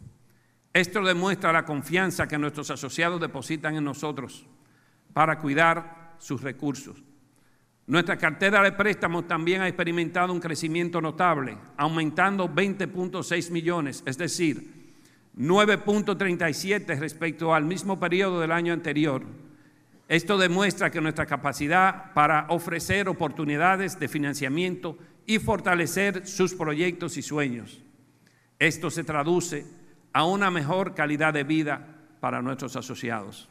Esto 0.73 1.03
demuestra 1.03 1.53
la 1.53 1.65
confianza 1.65 2.27
que 2.27 2.39
nuestros 2.39 2.71
asociados 2.71 3.21
depositan 3.21 3.77
en 3.77 3.85
nosotros 3.85 4.47
para 5.13 5.39
cuidar 5.39 6.17
sus 6.19 6.41
recursos. 6.41 7.03
Nuestra 7.87 8.17
cartera 8.17 8.63
de 8.63 8.73
préstamos 8.73 9.27
también 9.27 9.61
ha 9.61 9.69
experimentado 9.69 10.33
un 10.33 10.41
crecimiento 10.41 11.01
notable, 11.01 11.59
aumentando 11.77 12.49
20.6 12.49 13.51
millones, 13.51 14.03
es 14.07 14.17
decir, 14.17 14.95
9.37 15.37 16.99
respecto 16.99 17.55
al 17.55 17.65
mismo 17.65 17.99
periodo 17.99 18.41
del 18.41 18.53
año 18.53 18.73
anterior. 18.73 19.23
Esto 20.13 20.37
demuestra 20.37 20.91
que 20.91 21.01
nuestra 21.01 21.25
capacidad 21.25 22.13
para 22.13 22.45
ofrecer 22.51 23.09
oportunidades 23.09 23.99
de 23.99 24.09
financiamiento 24.09 24.99
y 25.25 25.39
fortalecer 25.39 26.27
sus 26.27 26.53
proyectos 26.53 27.17
y 27.17 27.23
sueños. 27.23 27.81
Esto 28.59 28.91
se 28.91 29.05
traduce 29.05 29.65
a 30.13 30.27
una 30.27 30.51
mejor 30.51 30.95
calidad 30.95 31.33
de 31.33 31.45
vida 31.45 31.97
para 32.21 32.43
nuestros 32.43 32.77
asociados. 32.77 33.49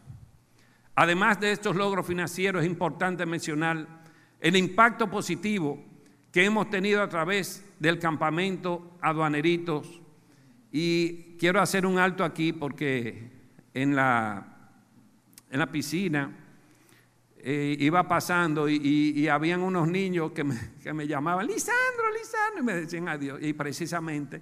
Además 0.94 1.40
de 1.40 1.52
estos 1.52 1.76
logros 1.76 2.06
financieros, 2.06 2.62
es 2.62 2.70
importante 2.70 3.26
mencionar 3.26 3.88
el 4.40 4.56
impacto 4.56 5.10
positivo 5.10 5.84
que 6.32 6.46
hemos 6.46 6.70
tenido 6.70 7.02
a 7.02 7.10
través 7.10 7.66
del 7.80 7.98
campamento 7.98 9.00
aduaneritos. 9.02 10.00
Y 10.72 11.38
quiero 11.40 11.60
hacer 11.60 11.88
un 11.88 11.98
alto 11.98 12.24
aquí 12.24 12.54
porque 12.54 13.32
en 13.74 13.96
la, 13.96 14.46
en 15.50 15.58
la 15.58 15.72
piscina 15.72 16.38
iba 17.44 18.08
pasando 18.08 18.70
y, 18.70 19.28
habían 19.28 19.62
unos 19.62 19.88
niños 19.88 20.32
que 20.32 20.44
me, 20.44 20.58
que 20.84 20.94
me, 20.94 21.08
llamaban, 21.08 21.48
Lisandro, 21.48 22.12
Lisandro, 22.18 22.62
y 22.62 22.64
me 22.64 22.74
decían 22.76 23.08
adiós. 23.08 23.40
Y 23.42 23.54
precisamente 23.54 24.42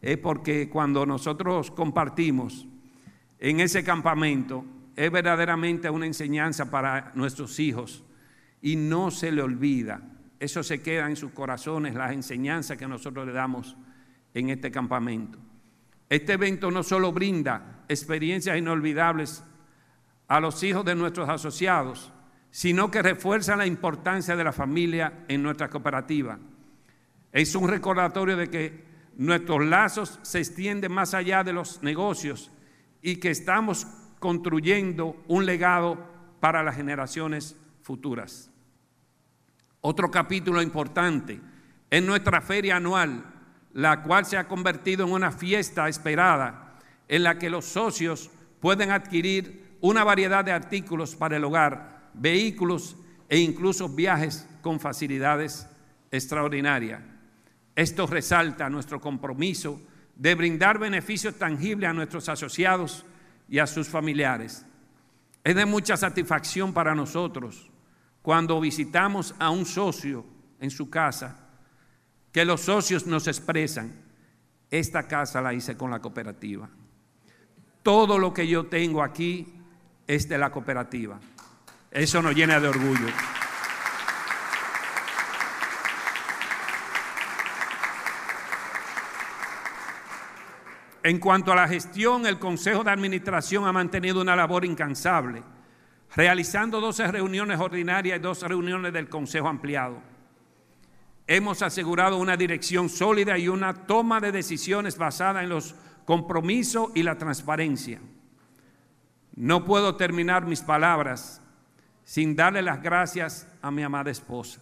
es 0.00 0.18
porque 0.18 0.68
cuando 0.68 1.04
nosotros 1.06 1.70
compartimos 1.70 2.66
en 3.38 3.60
ese 3.60 3.82
campamento, 3.84 4.64
es 4.94 5.10
verdaderamente 5.10 5.90
una 5.90 6.06
enseñanza 6.06 6.70
para 6.70 7.12
nuestros 7.14 7.58
hijos 7.60 8.02
y 8.62 8.76
no 8.76 9.10
se 9.10 9.30
le 9.30 9.42
olvida. 9.42 10.02
Eso 10.40 10.62
se 10.62 10.82
queda 10.82 11.08
en 11.08 11.16
sus 11.16 11.32
corazones, 11.32 11.94
las 11.94 12.12
enseñanzas 12.12 12.76
que 12.76 12.88
nosotros 12.88 13.26
le 13.26 13.32
damos 13.32 13.76
en 14.34 14.50
este 14.50 14.70
campamento. 14.70 15.38
Este 16.08 16.34
evento 16.34 16.70
no 16.70 16.82
solo 16.82 17.12
brinda 17.12 17.84
experiencias 17.88 18.56
inolvidables 18.56 19.42
a 20.28 20.40
los 20.40 20.62
hijos 20.62 20.84
de 20.84 20.94
nuestros 20.94 21.28
asociados, 21.28 22.12
sino 22.56 22.90
que 22.90 23.02
refuerza 23.02 23.54
la 23.54 23.66
importancia 23.66 24.34
de 24.34 24.42
la 24.42 24.50
familia 24.50 25.26
en 25.28 25.42
nuestra 25.42 25.68
cooperativa. 25.68 26.38
Es 27.30 27.54
un 27.54 27.68
recordatorio 27.68 28.34
de 28.34 28.48
que 28.48 28.84
nuestros 29.18 29.62
lazos 29.66 30.18
se 30.22 30.38
extienden 30.38 30.90
más 30.90 31.12
allá 31.12 31.44
de 31.44 31.52
los 31.52 31.82
negocios 31.82 32.50
y 33.02 33.16
que 33.16 33.30
estamos 33.30 33.86
construyendo 34.18 35.22
un 35.28 35.44
legado 35.44 35.98
para 36.40 36.62
las 36.62 36.76
generaciones 36.76 37.60
futuras. 37.82 38.50
Otro 39.82 40.10
capítulo 40.10 40.62
importante 40.62 41.38
es 41.90 42.02
nuestra 42.02 42.40
feria 42.40 42.76
anual, 42.76 43.22
la 43.74 44.02
cual 44.02 44.24
se 44.24 44.38
ha 44.38 44.48
convertido 44.48 45.04
en 45.04 45.12
una 45.12 45.30
fiesta 45.30 45.90
esperada 45.90 46.78
en 47.06 47.22
la 47.22 47.38
que 47.38 47.50
los 47.50 47.66
socios 47.66 48.30
pueden 48.60 48.92
adquirir 48.92 49.76
una 49.82 50.04
variedad 50.04 50.42
de 50.42 50.52
artículos 50.52 51.16
para 51.16 51.36
el 51.36 51.44
hogar, 51.44 51.95
vehículos 52.16 52.96
e 53.28 53.38
incluso 53.38 53.88
viajes 53.88 54.46
con 54.62 54.80
facilidades 54.80 55.66
extraordinarias. 56.10 57.00
Esto 57.74 58.06
resalta 58.06 58.70
nuestro 58.70 59.00
compromiso 59.00 59.80
de 60.14 60.34
brindar 60.34 60.78
beneficios 60.78 61.34
tangibles 61.36 61.90
a 61.90 61.92
nuestros 61.92 62.28
asociados 62.28 63.04
y 63.48 63.58
a 63.58 63.66
sus 63.66 63.88
familiares. 63.88 64.64
Es 65.44 65.54
de 65.54 65.66
mucha 65.66 65.96
satisfacción 65.96 66.72
para 66.72 66.94
nosotros 66.94 67.70
cuando 68.22 68.60
visitamos 68.60 69.34
a 69.38 69.50
un 69.50 69.64
socio 69.64 70.24
en 70.58 70.70
su 70.70 70.90
casa, 70.90 71.36
que 72.32 72.44
los 72.44 72.62
socios 72.62 73.06
nos 73.06 73.28
expresan, 73.28 73.92
esta 74.70 75.06
casa 75.06 75.40
la 75.40 75.54
hice 75.54 75.76
con 75.76 75.90
la 75.90 76.00
cooperativa. 76.00 76.68
Todo 77.82 78.18
lo 78.18 78.34
que 78.34 78.48
yo 78.48 78.66
tengo 78.66 79.02
aquí 79.02 79.54
es 80.08 80.28
de 80.28 80.38
la 80.38 80.50
cooperativa. 80.50 81.20
Eso 81.90 82.22
nos 82.22 82.34
llena 82.34 82.60
de 82.60 82.68
orgullo. 82.68 83.08
En 91.02 91.20
cuanto 91.20 91.52
a 91.52 91.56
la 91.56 91.68
gestión, 91.68 92.26
el 92.26 92.38
Consejo 92.38 92.82
de 92.82 92.90
Administración 92.90 93.66
ha 93.66 93.72
mantenido 93.72 94.20
una 94.20 94.34
labor 94.34 94.64
incansable 94.64 95.42
realizando 96.16 96.80
12 96.80 97.12
reuniones 97.12 97.60
ordinarias 97.60 98.18
y 98.18 98.22
dos 98.22 98.42
reuniones 98.42 98.92
del 98.92 99.08
Consejo 99.08 99.48
Ampliado. 99.48 100.00
Hemos 101.26 101.60
asegurado 101.62 102.16
una 102.16 102.36
dirección 102.36 102.88
sólida 102.88 103.36
y 103.36 103.48
una 103.48 103.86
toma 103.86 104.20
de 104.20 104.32
decisiones 104.32 104.96
basada 104.96 105.42
en 105.42 105.50
los 105.50 105.74
compromisos 106.04 106.90
y 106.94 107.02
la 107.02 107.18
transparencia. 107.18 108.00
No 109.34 109.64
puedo 109.64 109.96
terminar 109.96 110.46
mis 110.46 110.62
palabras 110.62 111.42
sin 112.06 112.36
darle 112.36 112.62
las 112.62 112.80
gracias 112.80 113.48
a 113.60 113.70
mi 113.72 113.82
amada 113.82 114.12
esposa. 114.12 114.60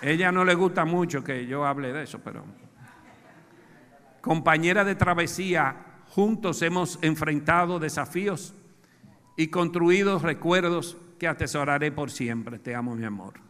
Ella 0.00 0.30
no 0.30 0.44
le 0.44 0.54
gusta 0.54 0.84
mucho 0.84 1.22
que 1.22 1.46
yo 1.46 1.66
hable 1.66 1.92
de 1.92 2.04
eso, 2.04 2.20
pero 2.20 2.44
compañera 4.20 4.84
de 4.84 4.94
travesía, 4.94 5.76
juntos 6.08 6.62
hemos 6.62 6.98
enfrentado 7.02 7.80
desafíos 7.80 8.54
y 9.36 9.48
construido 9.48 10.20
recuerdos 10.20 10.96
que 11.18 11.26
atesoraré 11.26 11.90
por 11.90 12.12
siempre. 12.12 12.60
Te 12.60 12.76
amo, 12.76 12.94
mi 12.94 13.04
amor. 13.04 13.49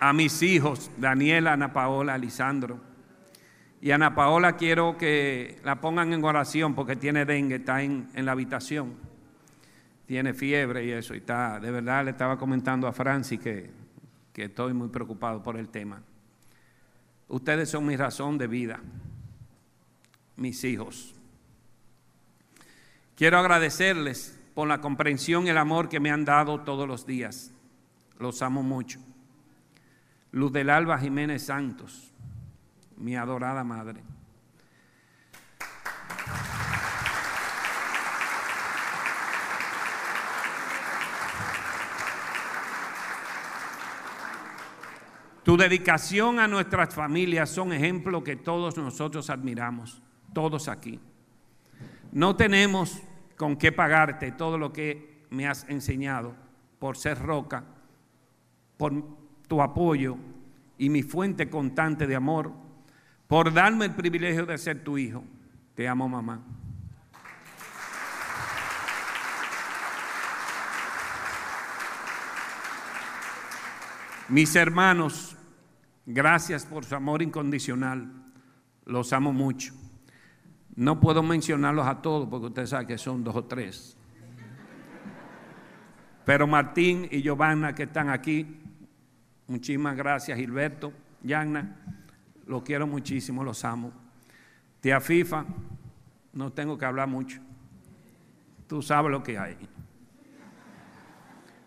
A 0.00 0.12
mis 0.12 0.42
hijos, 0.42 0.90
Daniela, 0.96 1.54
Ana 1.54 1.72
Paola, 1.72 2.16
Lisandro. 2.18 2.80
Y 3.80 3.90
Ana 3.92 4.14
Paola 4.14 4.56
quiero 4.56 4.96
que 4.96 5.60
la 5.64 5.80
pongan 5.80 6.12
en 6.12 6.24
oración 6.24 6.74
porque 6.74 6.96
tiene 6.96 7.24
dengue, 7.24 7.56
está 7.56 7.82
en, 7.82 8.08
la 8.14 8.32
habitación. 8.32 8.94
Tiene 10.06 10.34
fiebre 10.34 10.84
y 10.84 10.90
eso. 10.90 11.14
Y 11.14 11.18
está, 11.18 11.60
de 11.60 11.70
verdad 11.70 12.04
le 12.04 12.10
estaba 12.10 12.38
comentando 12.38 12.86
a 12.86 12.92
Francis 12.92 13.38
que, 13.38 13.70
que 14.32 14.44
estoy 14.44 14.72
muy 14.72 14.88
preocupado 14.88 15.42
por 15.42 15.56
el 15.56 15.68
tema. 15.68 16.02
Ustedes 17.28 17.70
son 17.70 17.86
mi 17.86 17.96
razón 17.96 18.38
de 18.38 18.46
vida, 18.46 18.80
mis 20.36 20.64
hijos. 20.64 21.14
Quiero 23.14 23.38
agradecerles 23.38 24.38
por 24.54 24.66
la 24.66 24.80
comprensión 24.80 25.46
y 25.46 25.50
el 25.50 25.58
amor 25.58 25.88
que 25.88 26.00
me 26.00 26.10
han 26.10 26.24
dado 26.24 26.60
todos 26.60 26.88
los 26.88 27.06
días. 27.06 27.52
Los 28.18 28.42
amo 28.42 28.62
mucho. 28.62 28.98
Luz 30.32 30.52
del 30.52 30.70
Alba 30.70 30.98
Jiménez 30.98 31.46
Santos, 31.46 32.12
mi 32.96 33.16
adorada 33.16 33.64
madre. 33.64 34.02
Tu 45.48 45.56
dedicación 45.56 46.40
a 46.40 46.46
nuestras 46.46 46.94
familias 46.94 47.48
son 47.48 47.72
ejemplos 47.72 48.22
que 48.22 48.36
todos 48.36 48.76
nosotros 48.76 49.30
admiramos, 49.30 50.02
todos 50.34 50.68
aquí. 50.68 51.00
No 52.12 52.36
tenemos 52.36 53.00
con 53.38 53.56
qué 53.56 53.72
pagarte 53.72 54.32
todo 54.32 54.58
lo 54.58 54.74
que 54.74 55.24
me 55.30 55.48
has 55.48 55.66
enseñado 55.70 56.34
por 56.78 56.98
ser 56.98 57.18
roca, 57.18 57.64
por 58.76 58.92
tu 59.48 59.60
apoyo 59.60 60.16
y 60.76 60.90
mi 60.90 61.02
fuente 61.02 61.50
constante 61.50 62.06
de 62.06 62.14
amor, 62.14 62.52
por 63.26 63.52
darme 63.52 63.86
el 63.86 63.94
privilegio 63.94 64.46
de 64.46 64.58
ser 64.58 64.84
tu 64.84 64.96
hijo. 64.98 65.24
Te 65.74 65.88
amo, 65.88 66.08
mamá. 66.08 66.40
Mis 74.28 74.54
hermanos, 74.54 75.38
Gracias 76.10 76.64
por 76.64 76.86
su 76.86 76.94
amor 76.94 77.20
incondicional. 77.20 78.10
Los 78.86 79.12
amo 79.12 79.30
mucho. 79.30 79.74
No 80.74 81.00
puedo 81.00 81.22
mencionarlos 81.22 81.86
a 81.86 82.00
todos 82.00 82.26
porque 82.30 82.46
ustedes 82.46 82.70
saben 82.70 82.86
que 82.86 82.96
son 82.96 83.22
dos 83.22 83.36
o 83.36 83.44
tres. 83.44 83.94
Pero 86.24 86.46
Martín 86.46 87.06
y 87.10 87.20
Giovanna 87.20 87.74
que 87.74 87.82
están 87.82 88.08
aquí, 88.08 88.58
muchísimas 89.48 89.96
gracias 89.96 90.38
Gilberto, 90.38 90.92
Yanna, 91.22 91.76
los 92.46 92.62
quiero 92.62 92.86
muchísimo, 92.86 93.42
los 93.42 93.64
amo. 93.64 93.92
Tía 94.80 95.00
FIFA, 95.00 95.44
no 96.34 96.52
tengo 96.52 96.78
que 96.78 96.84
hablar 96.84 97.08
mucho. 97.08 97.40
Tú 98.68 98.80
sabes 98.80 99.10
lo 99.10 99.22
que 99.22 99.38
hay. 99.38 99.56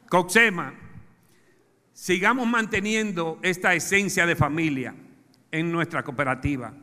Coxema, 0.09 0.73
sigamos 1.93 2.47
manteniendo 2.47 3.39
esta 3.41 3.73
esencia 3.73 4.25
de 4.25 4.35
familia 4.35 4.95
en 5.51 5.71
nuestra 5.71 6.03
cooperativa. 6.03 6.73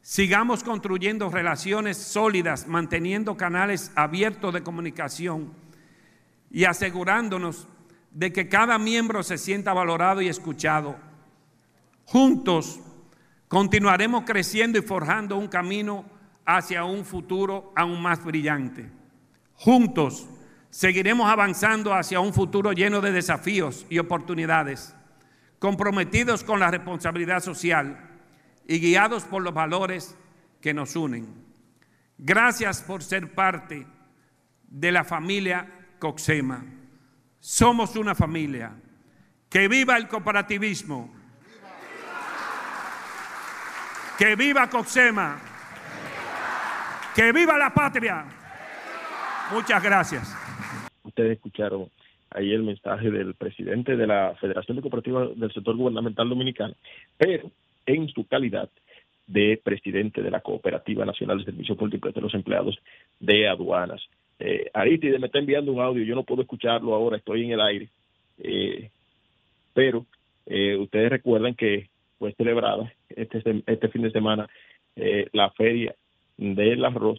Sigamos 0.00 0.62
construyendo 0.62 1.30
relaciones 1.30 1.96
sólidas, 1.96 2.68
manteniendo 2.68 3.36
canales 3.36 3.90
abiertos 3.94 4.52
de 4.52 4.62
comunicación 4.62 5.52
y 6.50 6.64
asegurándonos 6.64 7.68
de 8.14 8.32
que 8.32 8.48
cada 8.48 8.78
miembro 8.78 9.22
se 9.22 9.36
sienta 9.36 9.74
valorado 9.74 10.22
y 10.22 10.28
escuchado. 10.28 10.96
Juntos 12.06 12.80
continuaremos 13.48 14.24
creciendo 14.24 14.78
y 14.78 14.82
forjando 14.82 15.36
un 15.36 15.48
camino 15.48 16.06
hacia 16.46 16.84
un 16.84 17.04
futuro 17.04 17.72
aún 17.76 18.00
más 18.00 18.24
brillante. 18.24 18.90
Juntos 19.52 20.26
Seguiremos 20.74 21.30
avanzando 21.30 21.94
hacia 21.94 22.18
un 22.18 22.34
futuro 22.34 22.72
lleno 22.72 23.00
de 23.00 23.12
desafíos 23.12 23.86
y 23.88 24.00
oportunidades, 24.00 24.92
comprometidos 25.60 26.42
con 26.42 26.58
la 26.58 26.68
responsabilidad 26.68 27.38
social 27.44 28.10
y 28.66 28.80
guiados 28.80 29.22
por 29.22 29.40
los 29.44 29.54
valores 29.54 30.16
que 30.60 30.74
nos 30.74 30.96
unen. 30.96 31.28
Gracias 32.18 32.82
por 32.82 33.04
ser 33.04 33.36
parte 33.36 33.86
de 34.64 34.90
la 34.90 35.04
familia 35.04 35.70
Coxema. 36.00 36.64
Somos 37.46 37.94
una 37.96 38.14
familia. 38.14 38.72
Que 39.50 39.68
viva 39.68 39.96
el 39.96 40.08
cooperativismo. 40.08 41.14
Que 44.18 44.34
viva 44.34 44.68
Coxema. 44.70 45.40
Que 47.14 47.32
viva 47.32 47.58
la 47.58 47.72
patria. 47.72 48.24
Muchas 49.52 49.82
gracias 49.82 50.44
ustedes 51.14 51.36
escucharon 51.36 51.88
ahí 52.30 52.52
el 52.52 52.64
mensaje 52.64 53.08
del 53.10 53.34
presidente 53.34 53.96
de 53.96 54.06
la 54.06 54.34
Federación 54.40 54.76
de 54.76 54.82
Cooperativas 54.82 55.38
del 55.38 55.52
Sector 55.52 55.76
Gubernamental 55.76 56.28
Dominicano, 56.28 56.74
pero 57.16 57.50
en 57.86 58.08
su 58.08 58.26
calidad 58.26 58.68
de 59.28 59.60
presidente 59.62 60.22
de 60.22 60.30
la 60.30 60.40
Cooperativa 60.40 61.04
Nacional 61.04 61.38
de 61.38 61.44
Servicios 61.44 61.78
Públicos 61.78 62.12
de 62.12 62.20
los 62.20 62.34
Empleados 62.34 62.76
de 63.20 63.48
Aduanas. 63.48 64.02
Eh, 64.46 64.70
Aristide 64.74 65.18
me 65.18 65.28
está 65.28 65.38
enviando 65.38 65.72
un 65.72 65.80
audio, 65.80 66.04
yo 66.04 66.14
no 66.14 66.22
puedo 66.22 66.42
escucharlo 66.42 66.94
ahora, 66.94 67.16
estoy 67.16 67.44
en 67.44 67.52
el 67.52 67.62
aire, 67.62 67.88
eh, 68.36 68.90
pero 69.72 70.04
eh, 70.44 70.76
ustedes 70.76 71.08
recuerdan 71.08 71.54
que 71.54 71.88
fue 72.18 72.34
celebrada 72.34 72.92
este, 73.08 73.42
este 73.66 73.88
fin 73.88 74.02
de 74.02 74.10
semana 74.10 74.46
eh, 74.96 75.28
la 75.32 75.48
feria 75.52 75.94
del 76.36 76.84
arroz 76.84 77.18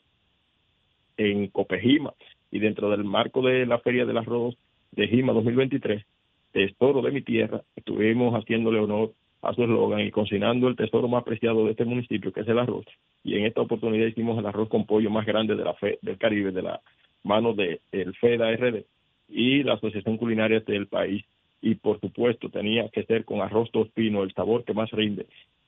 en 1.18 1.48
Copejima 1.48 2.14
y 2.52 2.60
dentro 2.60 2.92
del 2.92 3.04
marco 3.04 3.42
de 3.42 3.66
la 3.66 3.80
Feria 3.80 4.06
del 4.06 4.20
Arroz 4.20 4.56
de 4.92 5.08
Gima 5.08 5.34
2023, 5.34 6.06
Tesoro 6.52 7.02
de 7.02 7.12
mi 7.12 7.24
tierra, 7.24 7.64
estuvimos 7.76 8.36
haciéndole 8.36 8.78
honor 8.78 9.14
a 9.42 9.52
su 9.56 9.64
eslogan 9.64 10.02
y 10.02 10.12
cocinando 10.12 10.68
el 10.68 10.76
tesoro 10.76 11.08
más 11.08 11.24
preciado 11.24 11.66
de 11.66 11.72
este 11.72 11.86
municipio, 11.86 12.32
que 12.32 12.42
es 12.42 12.48
el 12.48 12.60
arroz. 12.60 12.86
Y 13.24 13.36
en 13.36 13.46
esta 13.46 13.62
oportunidad 13.62 14.06
hicimos 14.06 14.38
el 14.38 14.46
arroz 14.46 14.70
con 14.70 14.86
pollo 14.86 15.10
más 15.10 15.26
grande 15.26 15.56
de 15.56 15.64
la 15.64 15.74
fe, 15.74 15.98
del 16.02 16.18
Caribe, 16.18 16.52
de 16.52 16.62
la 16.62 16.82
mano 17.26 17.54
del 17.54 17.82
de 17.92 18.14
FEDA 18.14 18.56
RD 18.56 18.86
y 19.28 19.64
la 19.64 19.74
Asociación 19.74 20.18
Culinaria 20.18 20.62
del 20.62 20.88
país. 20.88 21.26
Y 21.62 21.76
por 21.76 22.00
supuesto 22.00 22.50
tenía 22.50 22.90
que 22.90 23.04
ser 23.06 23.26
con 23.26 23.42
arroz 23.42 23.70
dos 23.74 23.90
pinos, 23.90 24.24
el 24.24 24.34
sabor 24.34 24.64
que 24.64 24.74
más 24.74 24.92
rinde, 24.92 25.26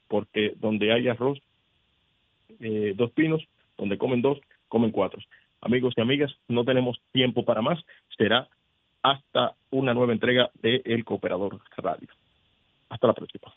porque 0.07 0.53
donde 0.57 0.93
hay 0.93 1.07
arroz, 1.07 1.39
eh, 2.59 2.93
dos 2.95 3.11
pinos, 3.11 3.43
donde 3.77 3.97
comen 3.97 4.21
dos, 4.21 4.39
comen 4.67 4.91
cuatro. 4.91 5.19
Amigos 5.61 5.95
y 5.97 6.01
amigas, 6.01 6.31
no 6.47 6.63
tenemos 6.63 6.99
tiempo 7.11 7.43
para 7.43 7.61
más. 7.61 7.83
Será 8.15 8.47
hasta 9.01 9.55
una 9.71 9.93
nueva 9.93 10.13
entrega 10.13 10.51
de 10.61 10.81
El 10.85 11.03
Cooperador 11.03 11.59
Radio. 11.77 12.07
Hasta 12.89 13.07
la 13.07 13.13
próxima. 13.13 13.53